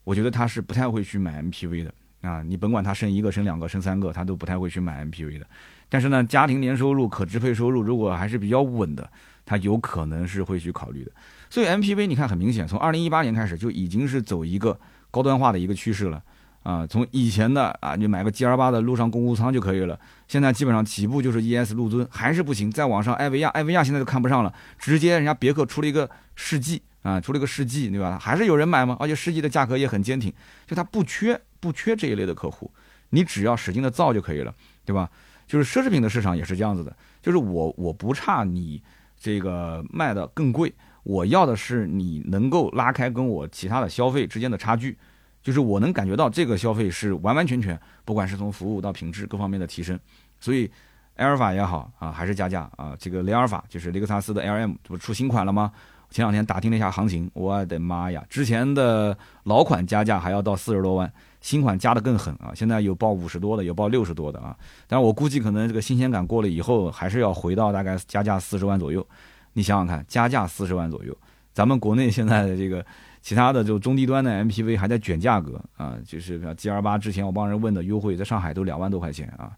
[0.03, 5.47] 我觉得他是不太会去买 MPV 的啊，你甭管他生一个、生两个、生三个，他都不太会去买 MPV 的。
[5.91, 9.09] 但是呢，家庭年收入、可支配收入如果还是比较稳的，
[9.45, 11.13] 他有可能是会去考虑的。
[11.51, 14.79] 所以 MPV 你看很明显，从二零一八年开始就已经是走一个
[15.11, 16.23] 高端化的一个趋势了
[16.63, 16.87] 啊。
[16.87, 22.71] 从以前的啊，你买个 G L 八的路上公务舱就可以了，现在基本上起步就是 ES 陆尊，还是不行。
[22.71, 26.81] 再往上，艾维亚，艾维亚现在都看不上了，直接人家别克出了一个世纪。
[27.03, 28.19] 啊，出了一个世纪，对吧？
[28.21, 28.95] 还是有人买吗？
[29.01, 30.31] 而且世纪的价格也很坚挺，
[30.67, 32.71] 就它不缺不缺这一类的客户，
[33.09, 35.09] 你只要使劲的造就可以了，对吧？
[35.47, 38.83] 就是奢侈品的市场也是这样子的，就是我我不差你
[39.19, 40.71] 这个卖的更贵，
[41.03, 44.97] 我要的是你能够拉开跟我其他的消费之间的差距，
[45.43, 49.99] 就是我能感觉到这个消费是完完全全，不管是从服务到品质各方面的提升，
[50.39, 50.71] 所以
[51.17, 55.73] 埃尔法也好啊，还是加价啊，这个雷尔法就是雷克萨斯的 LM 这不出新款了吗？
[56.11, 58.21] 前两天打听了一下行情，我的妈呀！
[58.29, 62.51] 之前的老款加价还要到四十多万，新款加的更狠啊！
[62.53, 64.57] 现在有报五十多的，有报六十多的啊！
[64.89, 69.07] 但我估计可能这个新鲜感过了以后，还是要回到大概加价四十万左右。
[69.53, 71.17] 你想想看，加价四十万左右，
[71.53, 72.85] 咱们国内现在的这个
[73.21, 79.53] 其他的就中低端的 MPV 还在卷价格啊，就是像 G 二八之前我帮人问的优惠，在上海都两万多块钱啊。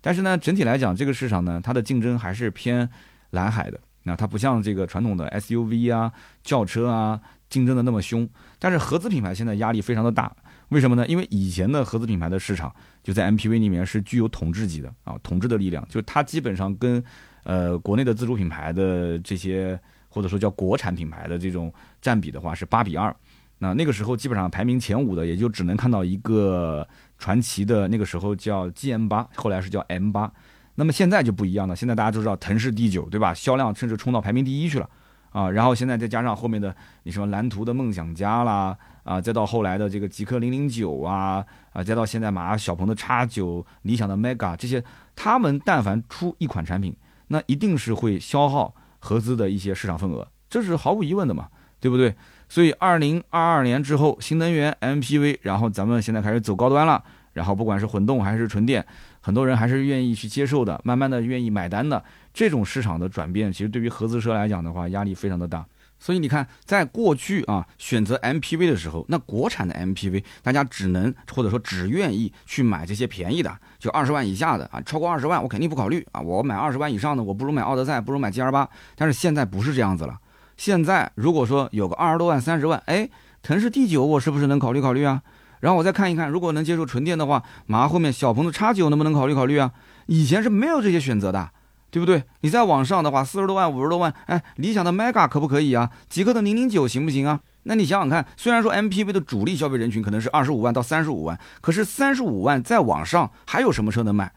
[0.00, 2.88] 但是呢，整体来讲，这个市场呢，它的竞争还是偏
[3.30, 3.80] 蓝海的。
[4.04, 6.12] 那它不像这个传统的 SUV 啊、
[6.44, 8.28] 轿车啊竞争的那么凶，
[8.58, 10.32] 但是合资品牌现在压力非常的大，
[10.68, 11.04] 为什么呢？
[11.08, 17.02] 因为以前的合资品牌的市场就在 MPV 里面是具有统治级的啊，统治的力量，就它基本上跟
[17.46, 19.78] 呃国内的自主品牌的这些
[20.08, 23.14] 或者说叫国产品牌的这种占比的话是八比二，
[23.58, 26.86] 那那个时候基本上排名前五的也就只能看到一个
[27.18, 30.30] 传奇的那个时候叫 GM 八，后来是叫 M 八。
[30.74, 33.32] 那么现在就不一样了，现在大家都知道腾势第九，对吧？
[33.32, 34.90] 销量甚至冲到排名第一去了，
[35.30, 46.94] 啊，然后现在再加上后面的你什么蓝图的梦想家啦，啊，再到后来的这个极客零零九啊，啊，再到现在马小鹏的叉九、理想的 Mega 这些，他们但凡出一款产品，
[47.28, 51.48] 那一定是会消耗合资的一些市场份额，这是毫无疑问的嘛，
[51.80, 52.14] 对不对？
[52.48, 58.86] 所以二零二二年之后，新能源 MPV，然后咱们现在开始走高端了，然后不管是混动还是纯电。
[59.20, 65.66] 很多人还是愿意去接受的，慢慢的愿意买单的这种市场的转变，其实对于合资车来讲的话，压力非常的大。
[65.98, 78.68] 所以你看，在过去啊，选择 MPV 的时候，那国产的 MPV 大家只能或者说只愿意去买这些便宜的，就二十万以下的啊，超过二十万我肯定不考虑啊，我买二十万以上的，我不如买奥德赛，不如买 G R 八。
[78.94, 80.18] 但是现在不是这样子了，
[80.56, 83.08] 现在如果说有个二十多万、三十万，哎，
[83.42, 85.22] 腾势 D 九我是不是能考虑考虑啊？
[85.60, 89.72] 然后我再看一看，如果能接受纯电的话，马上后面小鹏的叉九能不能考虑考虑啊？
[90.06, 91.50] 以前是没有这些选择的，
[91.96, 92.24] 对不对？
[92.42, 95.90] 你再往上的话，四十多万、五十多万，哎，理想的 Mega 可不可以啊？
[96.10, 97.40] 极客的零零九行不行啊？
[97.62, 104.30] 那你想想看，虽然说 MPV 的主力消费人群可能是二十五万到三十五万，可是三十五万再往上还有什么车能买？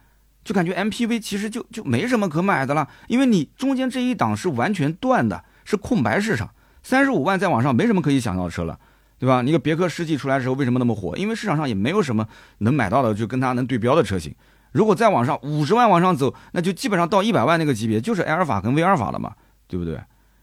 [0.46, 6.52] 就感觉 MPV 其实就就没什么可买的了，因为你中间这一档是完全断的，是空白市场。
[6.82, 8.80] 三十五万再往上没什么可以想要的车了。
[9.20, 9.42] 对吧？
[9.42, 11.18] 你个别克世纪出来的时候为什么那么火？
[11.18, 12.26] 因为市场上也没有什么
[12.60, 14.34] 能买到的，就跟它能对标的车型。
[14.72, 19.34] 如果再往上五十万往上走，那就基本上到一百万那个级别，就是埃尔法跟威尔法了嘛，
[19.68, 20.00] 对不对？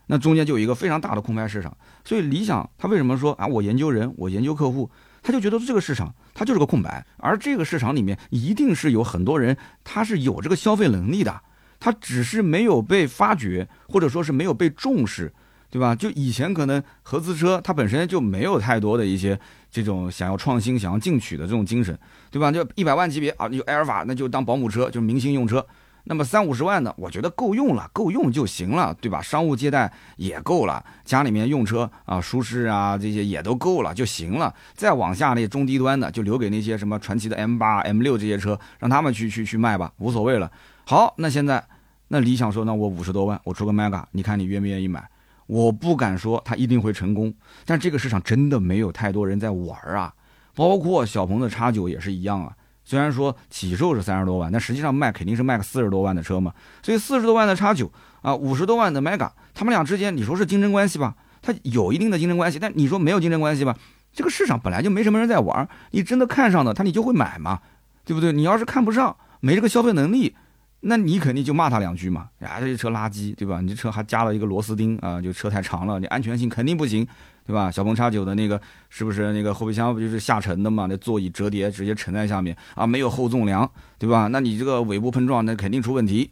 [0.08, 1.76] 那中间就有一个非常大的空白市场。
[2.04, 3.46] 所以理想他为什么说啊？
[3.46, 4.88] 我研究人，我研究客户，
[5.22, 11.40] 他就觉得这个市场它就是个空白，而这个市场里面一定是有很多人他是有这个消费能力的，
[11.80, 15.32] 他只是没有被发掘，或者说是没有被重视，
[15.70, 15.96] 对吧？
[15.96, 19.40] 就以前可能合资车它本身就没有太多的一些
[19.82, 21.98] 这种想要创新、想要进取的这种精神，
[22.30, 22.50] 对吧？
[22.50, 25.64] 就一百万级别啊，就埃尔法那就当保姆车，就明星用车。
[26.04, 29.20] 那么三五十万的，我觉得够用了，够用就行了，对吧？
[29.20, 34.54] 商务接待也够了，家里面用车啊，舒适啊，这些也都够了就行了。
[34.74, 40.50] 再往下那中低端的，就留给那些什么传奇的 M 八、M 六这些车，让他们去去去卖吧，无所谓了。
[40.84, 41.62] 好，那现在
[42.08, 45.06] 那理想说，那我五十多万，我出个 Mega，你看你愿不愿意买？
[45.46, 47.32] 我不敢说它一定会成功，
[47.64, 50.12] 但这个市场真的没有太多人在玩啊，
[50.54, 52.52] 包括小鹏的叉九也是一样啊。
[52.84, 56.52] 虽然说起售是三十多万，但实际上卖肯定是卖个四十多万的车嘛。
[56.82, 57.90] 所以四十多万的叉九
[58.22, 61.14] 啊，五十多万的 Mega，他们俩之间你说是竞争关系吧？
[61.42, 63.76] 它有一定的竞争关系，但你说没有竞争关系吧？
[64.12, 67.60] 这个市场本来就没什么人在玩，你真的看上的，他你就会买嘛，
[68.04, 68.32] 对不对？
[68.32, 70.34] 你要是看不上，没这个消费能力。
[70.80, 73.60] 那你肯定就骂他两句嘛，呀，这车垃圾，对吧？
[73.60, 77.04] 你这车还加了一个螺丝钉啊，就车太长了，你安全性肯定不行，
[77.44, 77.70] 对吧？
[77.70, 80.86] 小鹏叉九的那个是不是那个后备箱不就是下沉的嘛？
[80.88, 84.28] 那座椅折叠直接沉在下面啊，没有后纵梁，对吧？
[84.28, 86.30] 那你这个尾部碰撞那肯定出问题。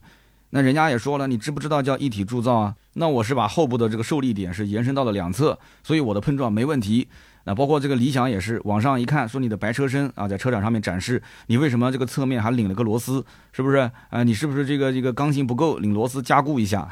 [0.51, 2.77] 那人家也说了，你知不知道叫一体铸造啊？
[2.93, 7.09] 那我是把后部的这个受力点是延伸到了两侧，所以我的碰撞没问题。
[7.45, 13.25] 那包括这个理想也是，网上一看说你的白车身啊，在车展上面展示，你为什么这个侧面还拧了个螺丝？
[13.53, 13.91] 是不是？
[14.09, 16.89] 啊，你是不是这个这个刚性不够，拧螺丝加固一下？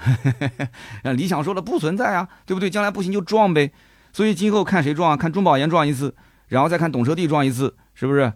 [1.04, 2.68] 那理想说了不存在啊，对不对？
[2.68, 3.72] 将来不行就撞呗。
[4.12, 6.14] 所以今后看谁撞，看中保研撞一次，
[6.48, 8.32] 然后再看懂车帝撞一次，是不是？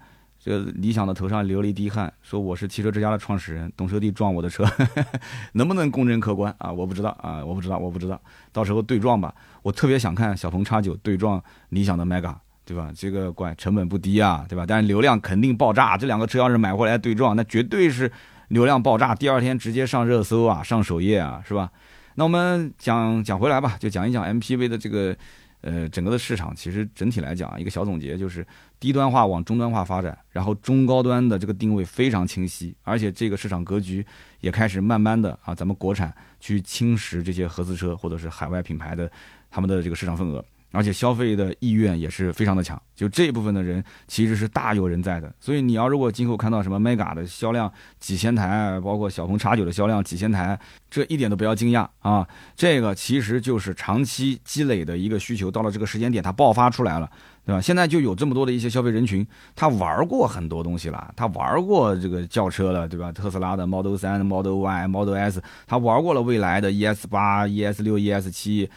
[0.46, 4.64] 这理想的头上流了一滴汗，说我是汽车之家的创始人，懂车帝撞我的车，
[5.54, 6.70] 能不能公正客观啊？
[6.72, 8.20] 我不知道啊，我不知道，我不知道，
[8.52, 9.34] 到时候对撞吧。
[9.62, 12.32] 我特别想看小鹏叉九对撞理想的 Mega，
[12.64, 12.92] 对吧？
[12.94, 14.64] 这个怪成本不低啊，对吧？
[14.64, 18.08] 但是流量肯定爆炸，这两个车要是买回来对撞，那绝对是
[18.46, 21.72] 流量爆炸，第二天直接上热搜啊，上首页啊，是吧？
[22.14, 25.16] 那我们讲讲回来吧，就讲一讲 MPV 的这个。
[25.62, 28.46] 呃，整个的市场其实整体来讲，一个小总结就是
[28.78, 34.04] 低端化往中端化发展，然后中高端的这个定位非常清晰，而且这个市场格局
[34.40, 39.10] 也开始慢慢的啊，咱们国产去侵蚀这些合资车或者是海外品牌的
[39.50, 40.44] 他们的这个市场份额。
[40.76, 45.34] 而且消费的意愿也是非常的强，就这一部分的人其实是大有人在的。
[45.40, 50.58] 所以你要如果今后看到什么 Mega 的销量几千台，包括小鹏叉九的销量几千台，
[50.90, 52.28] 这一点都不要惊讶啊！
[52.54, 57.10] 这个其实就是长期积累的一个需求，到了这个时间点它爆发出来了，
[57.44, 57.60] 对吧？
[57.60, 63.10] 现在就有这么多的一些消费人群，他玩过很多东西了，他玩过这个轿车了，对吧？
[63.10, 68.68] 特斯拉的 Model 3、Model Y、Model S，他玩过了未来的 ES 八、ES 六、ES 七，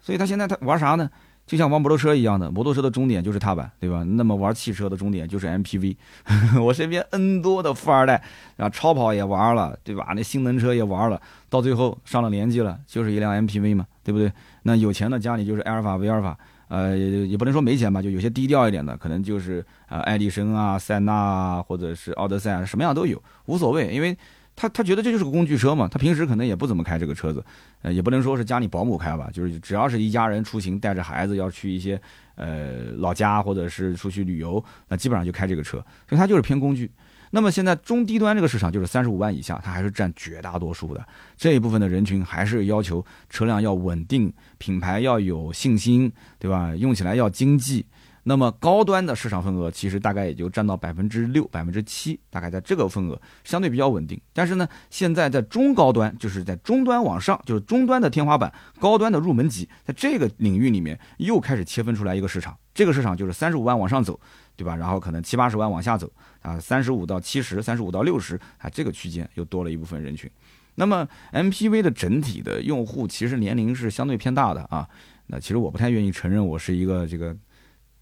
[0.00, 1.10] 所以他现在他玩啥呢？
[1.48, 4.04] 就像玩摩托车一样的，摩托车的终点就是踏板，对吧？
[4.04, 5.96] 那么玩汽车的终点就是 MPV。
[6.60, 8.22] 我身边 N 多的富二代，
[8.58, 10.12] 啊，超跑也玩了，对吧？
[10.14, 14.30] 那性能车也玩了，到最后上了年纪了，就是一辆 MPV 嘛，对不对？
[14.64, 16.36] 那有钱的家里就是埃尔法、威尔法，
[16.68, 24.14] 呃，也不能说没钱吧，就有些低调一点的，可能就是呃爱迪生啊、塞纳啊，或者是奥德赛啊，什么样都有，无所谓，因为。
[24.58, 27.44] 他他觉得这就是个工具车嘛，他平时可能也不怎么开这个车子，
[27.82, 32.00] 呃，也不能说是家里保姆开吧，就是只要是一家人出行，带着孩子要去一些
[32.34, 36.90] 呃老家或者是出去旅游，那基本上就开这个车，所以它就是偏工具。
[37.30, 46.74] 那么现在中低端这个市场就是三十五万以下，它还是占绝大多数的这一部分的人群，还是要求车辆要稳定，品牌要有信心，对吧？
[46.74, 47.86] 用起来要经济。
[48.28, 54.20] 那么高端的市场份额其实大概也就占到百分之六、百分之七，大概在这个份额相对比较稳定。
[54.34, 62.54] 但是呢，现在在中高端，就是在中端往上，就是中端的天花板、高端的入门级，在这个领域里面又开始切分出来一个市场。
[62.74, 64.20] 这个市场就是三十五万往上走，
[64.56, 64.76] 对吧？
[64.76, 66.12] 然后可能七八十万往下走
[66.42, 70.30] 啊，三十五到七十、三十五到六十啊，这个区间又多了一部分人群。
[70.74, 74.86] 那么 MPV 的整体的用户其实年龄是相对偏大的啊。
[75.28, 77.34] 那其实我不太愿意承认我是一个这个。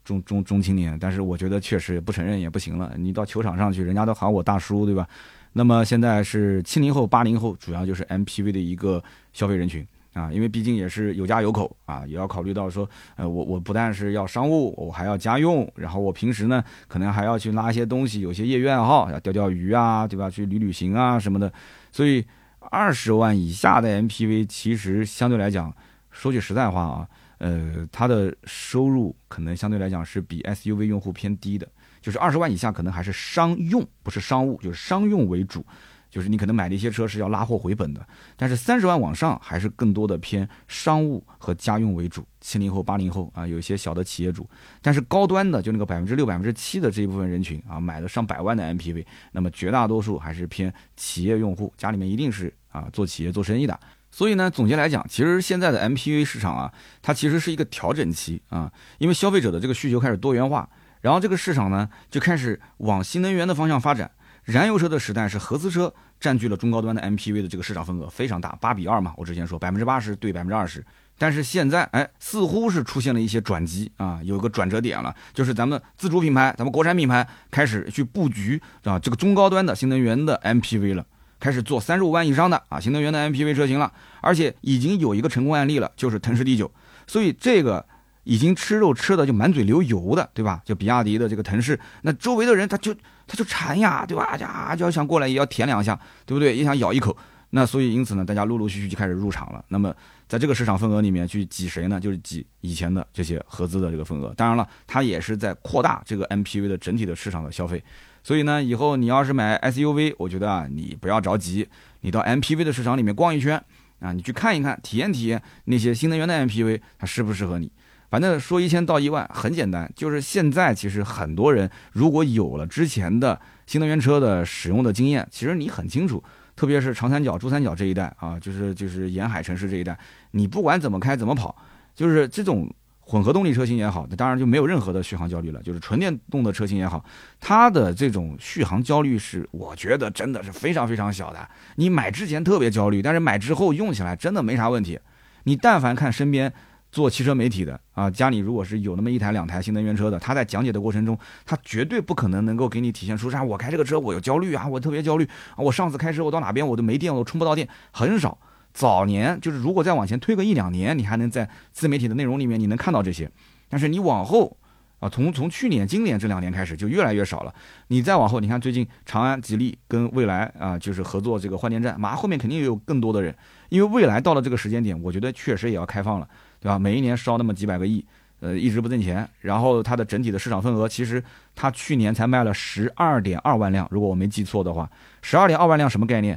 [0.06, 2.92] 中中中青年，但是我觉得确实不承认也不行了。
[2.96, 5.06] 你到球场上去，人家都喊我大叔，对吧？
[5.52, 20.30] 那么现在是七零后、八零后，主要就是 MPV 的一个消费人群啊，因为毕竟也是有家有口啊，也要考虑到说，呃，我我不但是要商务，我还要家用，然后我平时呢，可能还要去拉一些东西，有些业余爱好，要钓钓鱼啊，对吧？
[20.30, 21.52] 去旅旅行啊什么的。
[21.90, 22.24] 所以
[22.60, 25.74] 二十万以下的 MPV，其实相对来讲，
[26.10, 27.08] 说句实在话啊。
[27.38, 31.68] 呃，它的收入可能相对来讲是比 SUV 用户偏低的，
[32.00, 35.64] 就是二十万以下可能还是商用，不是商务，就是商用为主。
[36.08, 38.06] 就是你可能买的一些车是要拉货回本的，
[38.36, 44.48] 但是三十万往上还是更多的偏商务和家用为主，七零后、八零后啊，有一些小的企业主，
[44.80, 53.78] 但是高端的就那个百分之六、百分之七的这一部分人群啊，买了上百万的 MPV，那么绝大多数还是偏企业用户，家里面一定是啊做企业做生意的。
[54.16, 60.66] 所以呢，总结来讲，其实现在的 MPV 市场啊，它其实是一个调整期啊，因为消费者的这个需求开始多元化，
[61.02, 64.10] 然后这个市场呢就开始往新能源的方向发展。
[64.44, 69.12] 燃油车的时代是合资车占据了中高端的 MPV 的这个市场份额非常大，八比二嘛。
[69.18, 70.82] 我之前说百分之八十对百分之二十，
[71.18, 81.04] 但是现在哎，似乎是出现了一些转机啊，有个转折点了，就是咱们自主品牌，咱们国产品牌开始去布局啊这个中高端的新能源的 MPV 了，
[81.46, 86.70] 开始做三十五万以上的啊新能源的 MPV 车型了，而且已经有一个成功案例了，就是腾势 D 九，
[87.06, 87.86] 所以这个。
[88.28, 90.60] 已经吃肉吃的就满嘴流油的，对吧？
[90.64, 92.92] 就比亚迪的这个腾势，那周围的人他就
[93.24, 94.36] 他就馋呀，对吧？
[94.38, 96.56] 呀，就要想过来也要舔两下，对不对？
[96.56, 97.16] 也想咬一口。
[97.50, 99.64] 那所以因此呢，大家陆陆续续就开始入场了。
[99.68, 99.94] 那么
[100.28, 102.00] 在这个市场份额里面去挤谁呢？
[102.00, 104.34] 就是挤以前的这些合资的这个份额。
[104.36, 107.82] 当然了，它也是在扩大这个 MPV 的整体的市场的消费。
[108.22, 111.68] 所以呢，以后你要是买 SUV，我觉得啊，你不要着急，
[112.00, 113.62] 你到 MPV 的市场里面逛一圈
[114.00, 117.70] 啊，你去看一看，体验体验那些新能源的 MPV，它适不适合你。
[118.10, 126.22] 反正说一千到一万很简单，就是现在其实很多人如果有了之前的新能源车的使用的经验，其实你很清楚，
[126.56, 129.96] 特别是长三角、珠三角这一带啊，就是就是沿海城市这一带，
[130.30, 131.54] 你不管怎么开怎么跑，
[131.94, 132.68] 就是这种
[133.00, 135.62] 混合动力车型也好，当然就没有任何的续航焦虑了。
[135.62, 137.04] 就是纯电动的车型也好，
[137.38, 141.48] 它的这种续航焦虑是我觉得真的是非常非常小的。
[141.76, 144.98] 你买之前特别焦虑，但是买之后用起来真的没啥问题。
[145.44, 146.52] 你但凡看身边。
[146.96, 153.44] 做汽车媒体的啊，家里如果是有那么一台两台新能源车的，他在讲解的过程中，他绝对不可能能够给你体现出啥。
[153.44, 155.58] 我开这个车我有焦虑啊，我特别焦虑啊。
[155.58, 158.38] 我上次开车我到哪边我都没电，我充不到电，很少。
[158.72, 163.30] 早年就是如果再往前推个一两年，你还能在自媒体的内容里面你能看到这些。
[163.68, 164.56] 但是你往后
[165.00, 167.54] 啊，从从去年、今年这两年开始就越来越少了。
[167.88, 173.36] 你再往后，你看最近长安、吉利跟蔚来啊，就是合作这个换电站，马上后面肯定也有更多的人，
[173.68, 176.26] 因为未来到了这个时间点，我觉得确实也要开放了。
[176.66, 176.76] 对吧？
[176.80, 178.04] 每一年烧那么几百个亿，
[178.40, 179.28] 呃，一直不挣钱。
[179.38, 181.22] 然后它的整体的市场份额，其实
[181.54, 184.90] 它去年才卖了十二点二万辆，如果我没记错的话，
[185.22, 186.36] 十二点二万辆什么概念？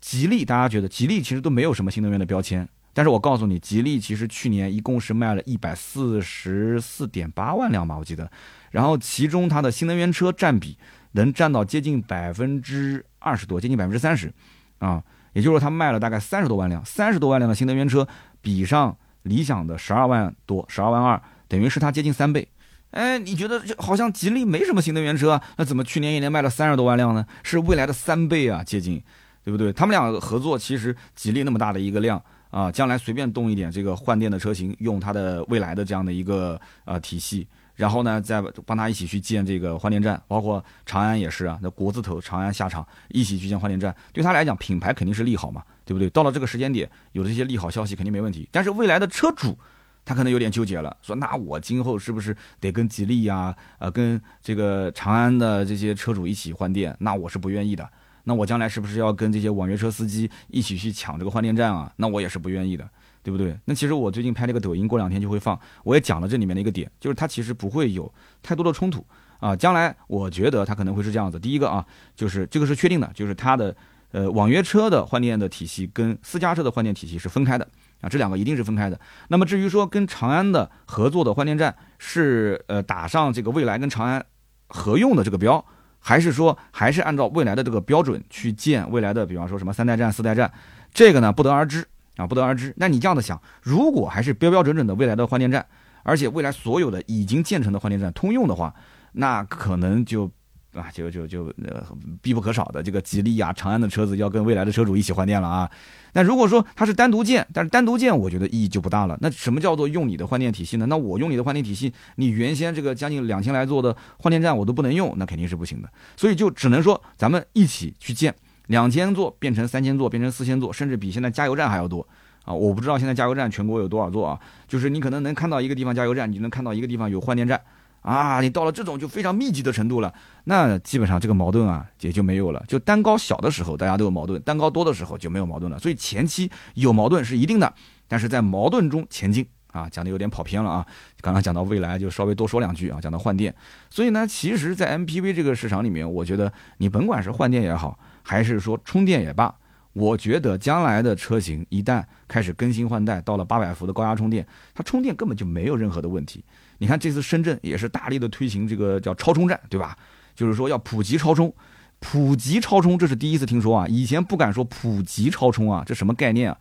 [0.00, 8.28] 吉利，大家觉得吉利其实都没有什么新能源的标签，但是我告诉你，吉利其实去年一共是卖了一百四十四点八万辆吧，我记得。
[8.72, 10.76] 然后其中它的新能源车占比
[11.12, 14.32] 能占到接近百分之二十多，接近百分之三十，
[14.80, 15.00] 啊，
[15.34, 18.08] 也就是说它卖了大概三十多万辆，三十多万辆的新能源车
[18.40, 18.96] 比上。
[19.22, 22.46] 理想的十二万多，十二万二，等于是它接近三倍。
[22.90, 27.24] 哎，你觉得这好像吉利没什么新能源车，那怎么去年一年卖了三十多万辆呢？
[27.42, 29.02] 是未来的三倍啊，接近，
[29.42, 29.72] 对不对？
[29.72, 37.48] 他们俩合作，其实吉利那么大的一个量啊，将来随便动一点这个换电的车型，用它的未来的这样的一个呃体系。
[37.74, 46.08] 然后呢，再帮他一起去建这个换电站，包括长安也是啊，那国字头长安下场一起去建换电站，对他来讲品牌肯定是利好嘛，对不对？
[46.10, 48.48] 到了这个时间点，有这些利好消息肯定没问题。
[48.52, 49.58] 但是未来的车主，
[50.04, 56.94] 他可能有点纠结了，说那我今后是不是得跟吉利呀，呃，跟这个长安的这些车主一起换电？
[57.00, 57.88] 那我是不愿意的。
[58.24, 61.92] 那我将来是不是要跟这些网约车司机一起去抢这个换电站啊？
[61.96, 62.88] 那我也是不愿意的。
[63.22, 63.56] 对不对？
[63.64, 65.58] 那其实我最近拍了个抖音，过两天就会放。
[65.84, 68.12] 我也讲了这里面的一个点，就是它其实不会有
[68.42, 69.06] 太多的冲突
[69.38, 69.54] 啊。
[69.54, 73.74] 将来我觉得它可能会是这样子：第一个啊，就是这个是确定的，就是它的
[74.10, 77.66] 呃网约车的换电的体系跟私家车的换电体系是分开的
[78.00, 78.98] 啊，这两个一定是分开的。
[79.28, 84.24] 那么至于说跟长安的合作的换电站是呃打上这个未来跟长安
[84.66, 85.64] 合用的这个标，
[86.00, 90.52] 还是说还是按照未来的这个标准去建未来的，比方说什么三代站、四代站，
[90.92, 91.86] 这个呢不得而知。
[92.16, 92.74] 啊，不得而知。
[92.76, 95.66] 那你这样的想，如果还是标标准准的未来的换电站，
[96.02, 98.74] 而且未来所有的已经建成的换电站通用的话，
[99.12, 100.30] 那可能就
[100.74, 101.84] 啊，就就就呃
[102.20, 105.70] 必不可少的这个吉利啊、长安的车子要跟未来的车主一起换电了啊。
[106.14, 109.16] 那如果说它是单独建，但是单独建，我觉得意义就不大了。
[109.20, 110.86] 那什么叫做用你的换电体系呢？
[110.86, 115.88] 那我用你的换电体系，你原先这个将近两千来座的换电站我都不能用，那肯定是不行的。
[116.16, 118.34] 所以就只能说咱们一起去建。
[118.68, 122.06] 两千座变成三千座，变成四千座，甚至比现在加油站还要多
[122.44, 122.52] 啊！
[122.54, 124.40] 我不知道现在加油站全国有多少座啊？
[124.68, 127.60] 就是你可能能看到一个地方加油站，你就能看到一个地方有换电站
[128.00, 128.40] 啊！
[128.40, 130.12] 你到了这种就非常密集的程度了，
[130.44, 132.64] 那基本上这个矛盾啊也就没有了。
[132.66, 135.78] 就单高小的时候大家都有矛盾，单高多的时候就没有矛盾了。
[135.78, 137.72] 所以前期有矛盾是一定的，
[138.08, 139.88] 但是在矛盾中前进啊！
[139.90, 140.86] 讲的有点跑偏了啊！
[141.20, 143.54] 刚刚讲到未来，就稍微多说两句啊，讲到换电。
[143.88, 149.54] 所以呢，其实，在 MPV 这个市场里面，我觉得你甭管是换电也好，还是说充电也罢，
[149.92, 156.44] 我觉得将来的车型一旦开始更新换代，到了八百伏的高压充电，它充电根本就没有任何的问题。
[156.78, 159.96] 你看这次深圳也是大力的推行这个叫超充站，对吧？
[160.34, 161.52] 就是说要普及超充，
[162.00, 166.56] 普及超充，这是第一次听说啊，以前不敢说普及超充啊，这什么概念啊？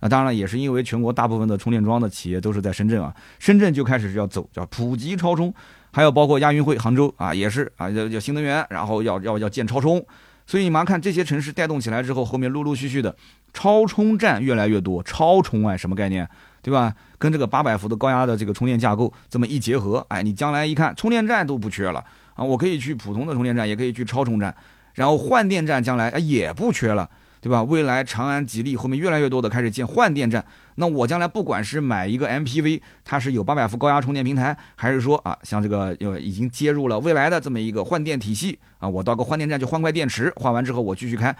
[0.00, 5.52] 那当然也是因为全国大部分的充电桩的企业都是在深圳啊，深圳就开始要走叫普及超充，
[5.90, 10.04] 还有包括亚运会杭州啊也是啊要要新能源，然后要要要建超充，
[10.46, 13.14] 所以你马上看这些城市带动起来之后，后面陆陆续续的
[13.52, 16.28] 超充站越来越多，超充哎什么概念？
[16.62, 16.92] 对吧？
[17.18, 22.42] 跟这个八百伏的高压的这个充电架构这么一结合，哎，你将来一看充电站都不缺了啊！
[22.42, 24.52] 我可以去普通的充电站，也可以去超充站，
[24.94, 27.08] 然后换电站将来也不缺了，
[27.46, 27.62] 对吧？
[27.62, 30.44] 未来长安、吉利后面越来越多的开始建换电站，
[30.74, 41.36] 那我将来不管是买一个 MPV，它是有八百伏高压充电平台，还是说啊，像这个又已经接入了未来的这么一个换电体系啊，我到个换电站去换块电池，换完之后我继续开。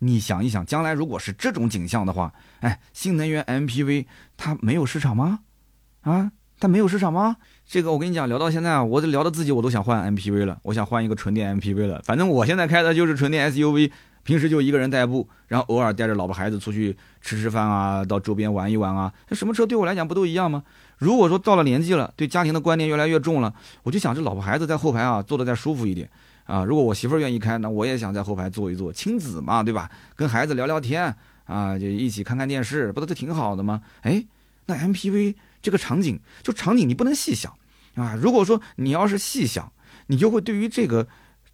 [0.00, 5.38] 你想一想，将来如果是这种景象的话，哎，新能源 MPV 它没有市场吗？
[6.00, 7.36] 啊，它没有市场吗？
[7.64, 12.02] 这个我跟你讲，聊到现在啊，我都聊到自己我都想换 MPV 了，我想换一个纯电 MPV 了。
[12.04, 13.92] 反正我现在开的就是纯电 SUV，
[14.24, 19.12] 平时就一个人代步，然后偶尔带着老婆孩子出去吃吃饭啊，到周边玩一玩啊。
[19.28, 20.64] 那什么车对我来讲不都一样吗？
[20.98, 26.08] 如果说到了年纪了，对家庭的观念越来越重了，我就想这老婆孩子在后排啊坐的再舒服一点。
[26.44, 29.90] 啊，如果我媳妇儿愿意开，那我也想在后排坐一坐，亲子嘛，对吧？
[30.14, 31.14] 跟孩子聊聊天
[31.46, 33.80] 啊，就一起看看电视，不都都挺好的吗？
[34.02, 34.22] 哎，
[34.66, 37.52] 那 MPV 这个场景，就场景你不能细想
[37.94, 38.14] 啊。
[38.14, 39.72] 如果说你要是细想，
[40.08, 41.06] 你就会对于这个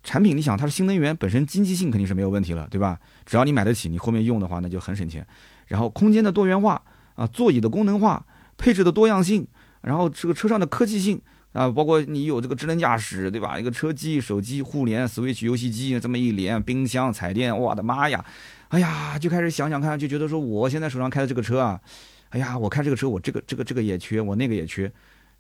[0.03, 2.99] 产品，你想它是新能源，本身经济性肯定是没有问题了，对吧？
[3.27, 5.27] 只要你买得起，你后面用的话那就很省钱。
[5.67, 6.83] 然后空间的多元化
[7.15, 8.25] 啊，座椅的功能化，
[8.57, 9.47] 配置的多样性，
[9.83, 11.21] 然后这个车上的科技性。
[11.53, 13.59] 啊，包括你有这个智能驾驶，对吧？
[13.59, 18.25] 一个车机、手机互联、Switch 游戏机这么一连，冰箱、彩电，我的妈呀！
[18.69, 21.81] 哎呀，就开始想想看，就觉得说，我现在手上开的这个车啊，
[22.29, 24.89] 哎呀，我开这个车，我这个这个这个也缺，我那个也缺，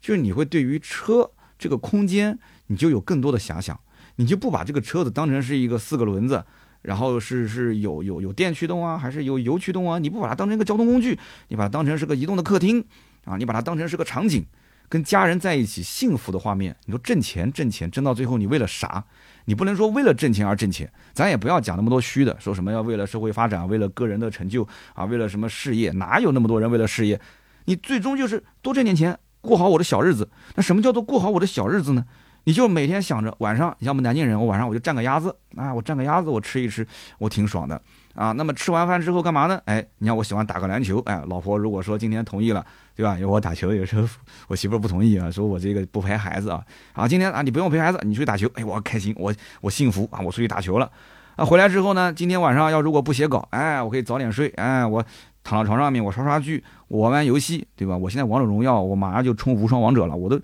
[0.01, 2.37] 就是你会对于车这个空间，
[2.67, 3.79] 你就有更多的遐想，
[4.17, 6.45] 你就不把这个车子当成是一个四个轮子，
[6.83, 9.99] 然后是是有有有电驱动啊，还是有油驱动啊？
[9.99, 12.85] 你不把它当成一个交通工具，你把它当成是个移动的客厅
[13.25, 14.45] 啊，你把它当成是个场景。
[14.89, 19.05] 跟家人在一起幸福的画面，你说挣钱挣钱挣到最后你为了啥？
[19.45, 25.93] 你不能说为了挣钱而挣钱，咱也不要讲那么多虚的，说什么要为了社会发展，为了个人的成就啊，为了什么事业？
[25.93, 27.21] 哪有那么多人为了事业？
[27.67, 30.29] 你最终就是多挣点钱，过好我的小日子。
[30.57, 32.05] 那什么叫做过好我的小日子呢？
[32.45, 36.87] 你就每天想着晚上，你像我们南京人，我晚上我就蘸个鸭子啊，我蘸个鸭子，我吃一吃，
[37.19, 37.81] 我挺爽的
[38.15, 38.33] 啊。
[38.33, 39.61] 那么吃完饭之后干嘛呢？
[39.67, 42.65] 哎，你看我喜欢打个篮球，哎，老婆如果说今天同意了。
[42.97, 43.15] 对吧？
[43.15, 44.07] 因为我打球，有时候
[44.47, 46.63] 我媳妇不同意啊，说我这个不陪孩子啊。
[46.93, 49.33] 啊，今天啊，你不用陪孩子，你去打球，哎，我开心，我
[49.63, 50.91] 我幸福啊，我出去打球了。
[51.35, 55.03] 啊，回来之后呢，今天晚上要如果不写稿，哎，我可以早点睡，哎，我
[55.43, 57.97] 躺到床上面，我刷刷剧，我玩玩游戏，对吧？
[57.97, 60.39] 我现在王者荣耀，我马上就冲无双王者了，我都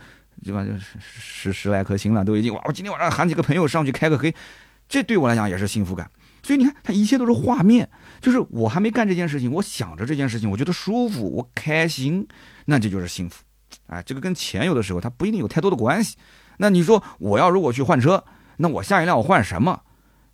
[0.46, 0.64] 对吧？
[0.64, 0.70] 就
[1.00, 2.62] 十十来颗星了，都已经哇！
[2.64, 4.34] 我今天晚上喊几个朋友上去开个黑，
[4.88, 6.10] 这对我来讲也是幸福感。
[6.42, 7.88] 所以你看，它一切都是画面，
[8.20, 12.26] 就是我还没干这件事情，我想着这件事情，我觉得舒服，我开心，
[12.66, 13.42] 那这就是幸福。
[13.88, 16.16] 哎，这个跟钱有的时候它不一定有太多的关系。
[16.58, 18.22] 那你说我要如果去换车，
[18.58, 19.80] 那我下一辆我换什么，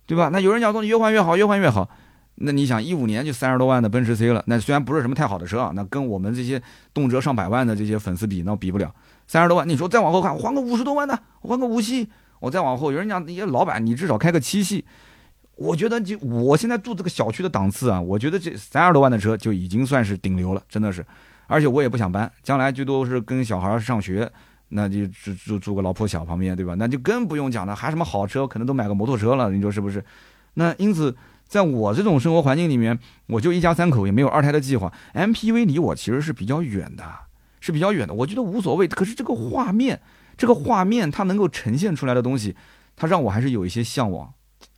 [0.05, 0.29] 对吧？
[0.31, 1.89] 那有人讲说你越换越好，越换越好。
[2.35, 6.61] 那你想一五年就三十多万的奔驰 C 了，那虽然不是什么太好的车啊，那跟我们这些
[6.93, 8.93] 动辄上百万的这些粉丝比，那比不了。
[9.27, 12.07] 三十多万，你说再往后看，换个五十多万的，换个五系，
[12.39, 14.85] 我再往后，有人讲那些老板，你至少开个七系。
[15.55, 21.05] 我觉得就我现在住这个小区的档次啊，我觉得这三十多万的车就已经算是顶流了，真的是。
[21.45, 24.29] 而且我也不想搬，将来最多是跟小孩上学，
[24.69, 26.73] 那就住住住个老破小旁边，对吧？
[26.75, 30.03] 那就更不用讲了，还什么好车，可能都买个摩托车了，你说是不是？
[30.55, 31.15] 那因此，
[31.47, 32.97] 在我这种生活环境里面，
[33.27, 37.03] 我就一家三口，也没有二胎的计划，MPV 离我其实是比较远的，
[37.63, 38.13] 是比较远的。
[38.13, 40.01] 我觉得无所谓，可是这个画面，
[40.35, 42.53] 这个画面它能够呈现出来的东西，
[42.97, 44.31] 它让我还是有一些向往。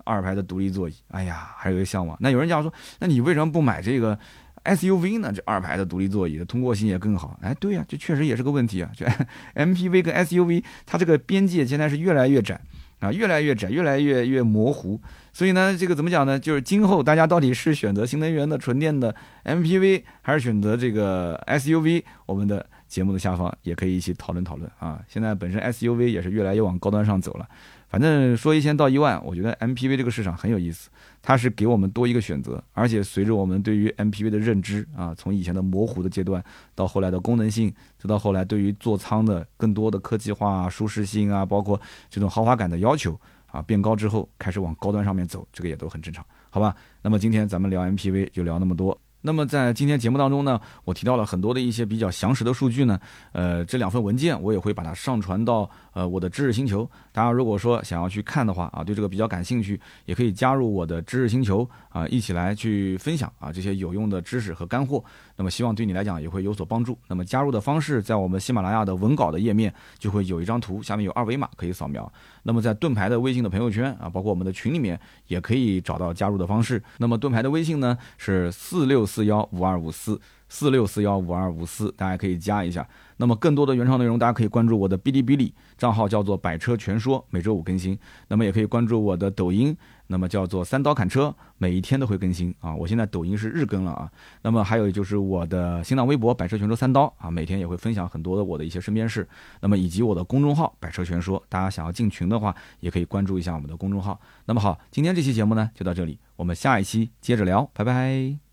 [0.03, 2.15] 二排的独立座椅，哎呀，还有一个向往。
[2.21, 4.15] 那有人讲说，那你为什么不买这个
[4.63, 5.31] SUV 呢？
[5.33, 7.39] 这二排的独立座椅的通过性也更好。
[7.41, 8.91] 哎，对呀，这确实也是个问题啊。
[8.95, 9.03] 就
[9.55, 12.61] MPV 跟 SUV 它这个边界现在是越来越窄
[12.99, 15.01] 啊，越来越窄，越来越越模糊。
[15.33, 16.39] 所以呢，这个怎么讲呢？
[16.39, 22.03] 就是今后大家到底是选择新能源的纯电的 MPV，还是选择这个 SUV？
[22.27, 25.03] 我们的节目的下方也可以一起讨论讨论啊。
[25.07, 27.47] 现在本身 SUV 也是越来越往高端上走了。
[27.87, 30.89] 反正说一千到一万，我觉得 MPV 这个市场很有意思，
[31.21, 41.79] 它是给我们多一个选择，而且随着我们对于 MPV 的认知啊，从以前的模糊的阶段，到后来的功能性，再到后来对于座舱的更多的科技化、舒适性啊，包括
[42.09, 43.17] 这种豪华感的要求
[43.47, 46.75] 啊变高之后开始往高端上面走，这个也都很正常，好吧？
[47.01, 48.99] 那么今天咱们聊 MPV 就聊那么多。
[49.25, 52.99] 那么在今天节目当中呢，我提到了很多的一些比较详实的数据呢，
[53.31, 56.87] 呃，这两份文件我也会把它上传到呃我的知识星球。
[57.11, 65.03] 大家如果说想要去看的话啊，对这个比较感兴趣，也可以加入我的知识星球啊，一起来去分享啊这些有用的知识和干货。
[65.37, 66.97] 那么希望对你来讲也会有所帮助。
[67.07, 72.11] 那么加入的方式在我们喜马拉雅的文稿的页面就会有一张图，下面有二维码可以扫描。
[72.43, 76.81] 那么在盾牌的微信的朋友圈啊，包括我们的群里面也可以找到加入的方式。
[76.97, 82.87] 那么盾牌的微信呢是四六四幺五二五四四六四幺五二五四，大家可以加一下。
[83.17, 87.97] 那么更多的原创内容，大家可以关注我的哔哩哔哩账号，叫做百车全说，每周五更新。
[88.27, 89.75] 那么也可以关注我的抖音，
[90.07, 92.75] 那么叫做三刀砍车，每一天都会更新啊。
[92.75, 94.11] 我现在抖音是日更了啊。
[94.41, 99.25] 那么还有就是我的新浪微博百车全说三刀啊，每天也会分享很多的我的一些身边事。
[99.61, 104.19] 那么以及我的公众号百车全说，大家想要进群的话，也可以关注一下我们的公众号。
[104.45, 108.44] 那么好，今天这期节目呢就到这里，我们下一期接着聊，拜拜。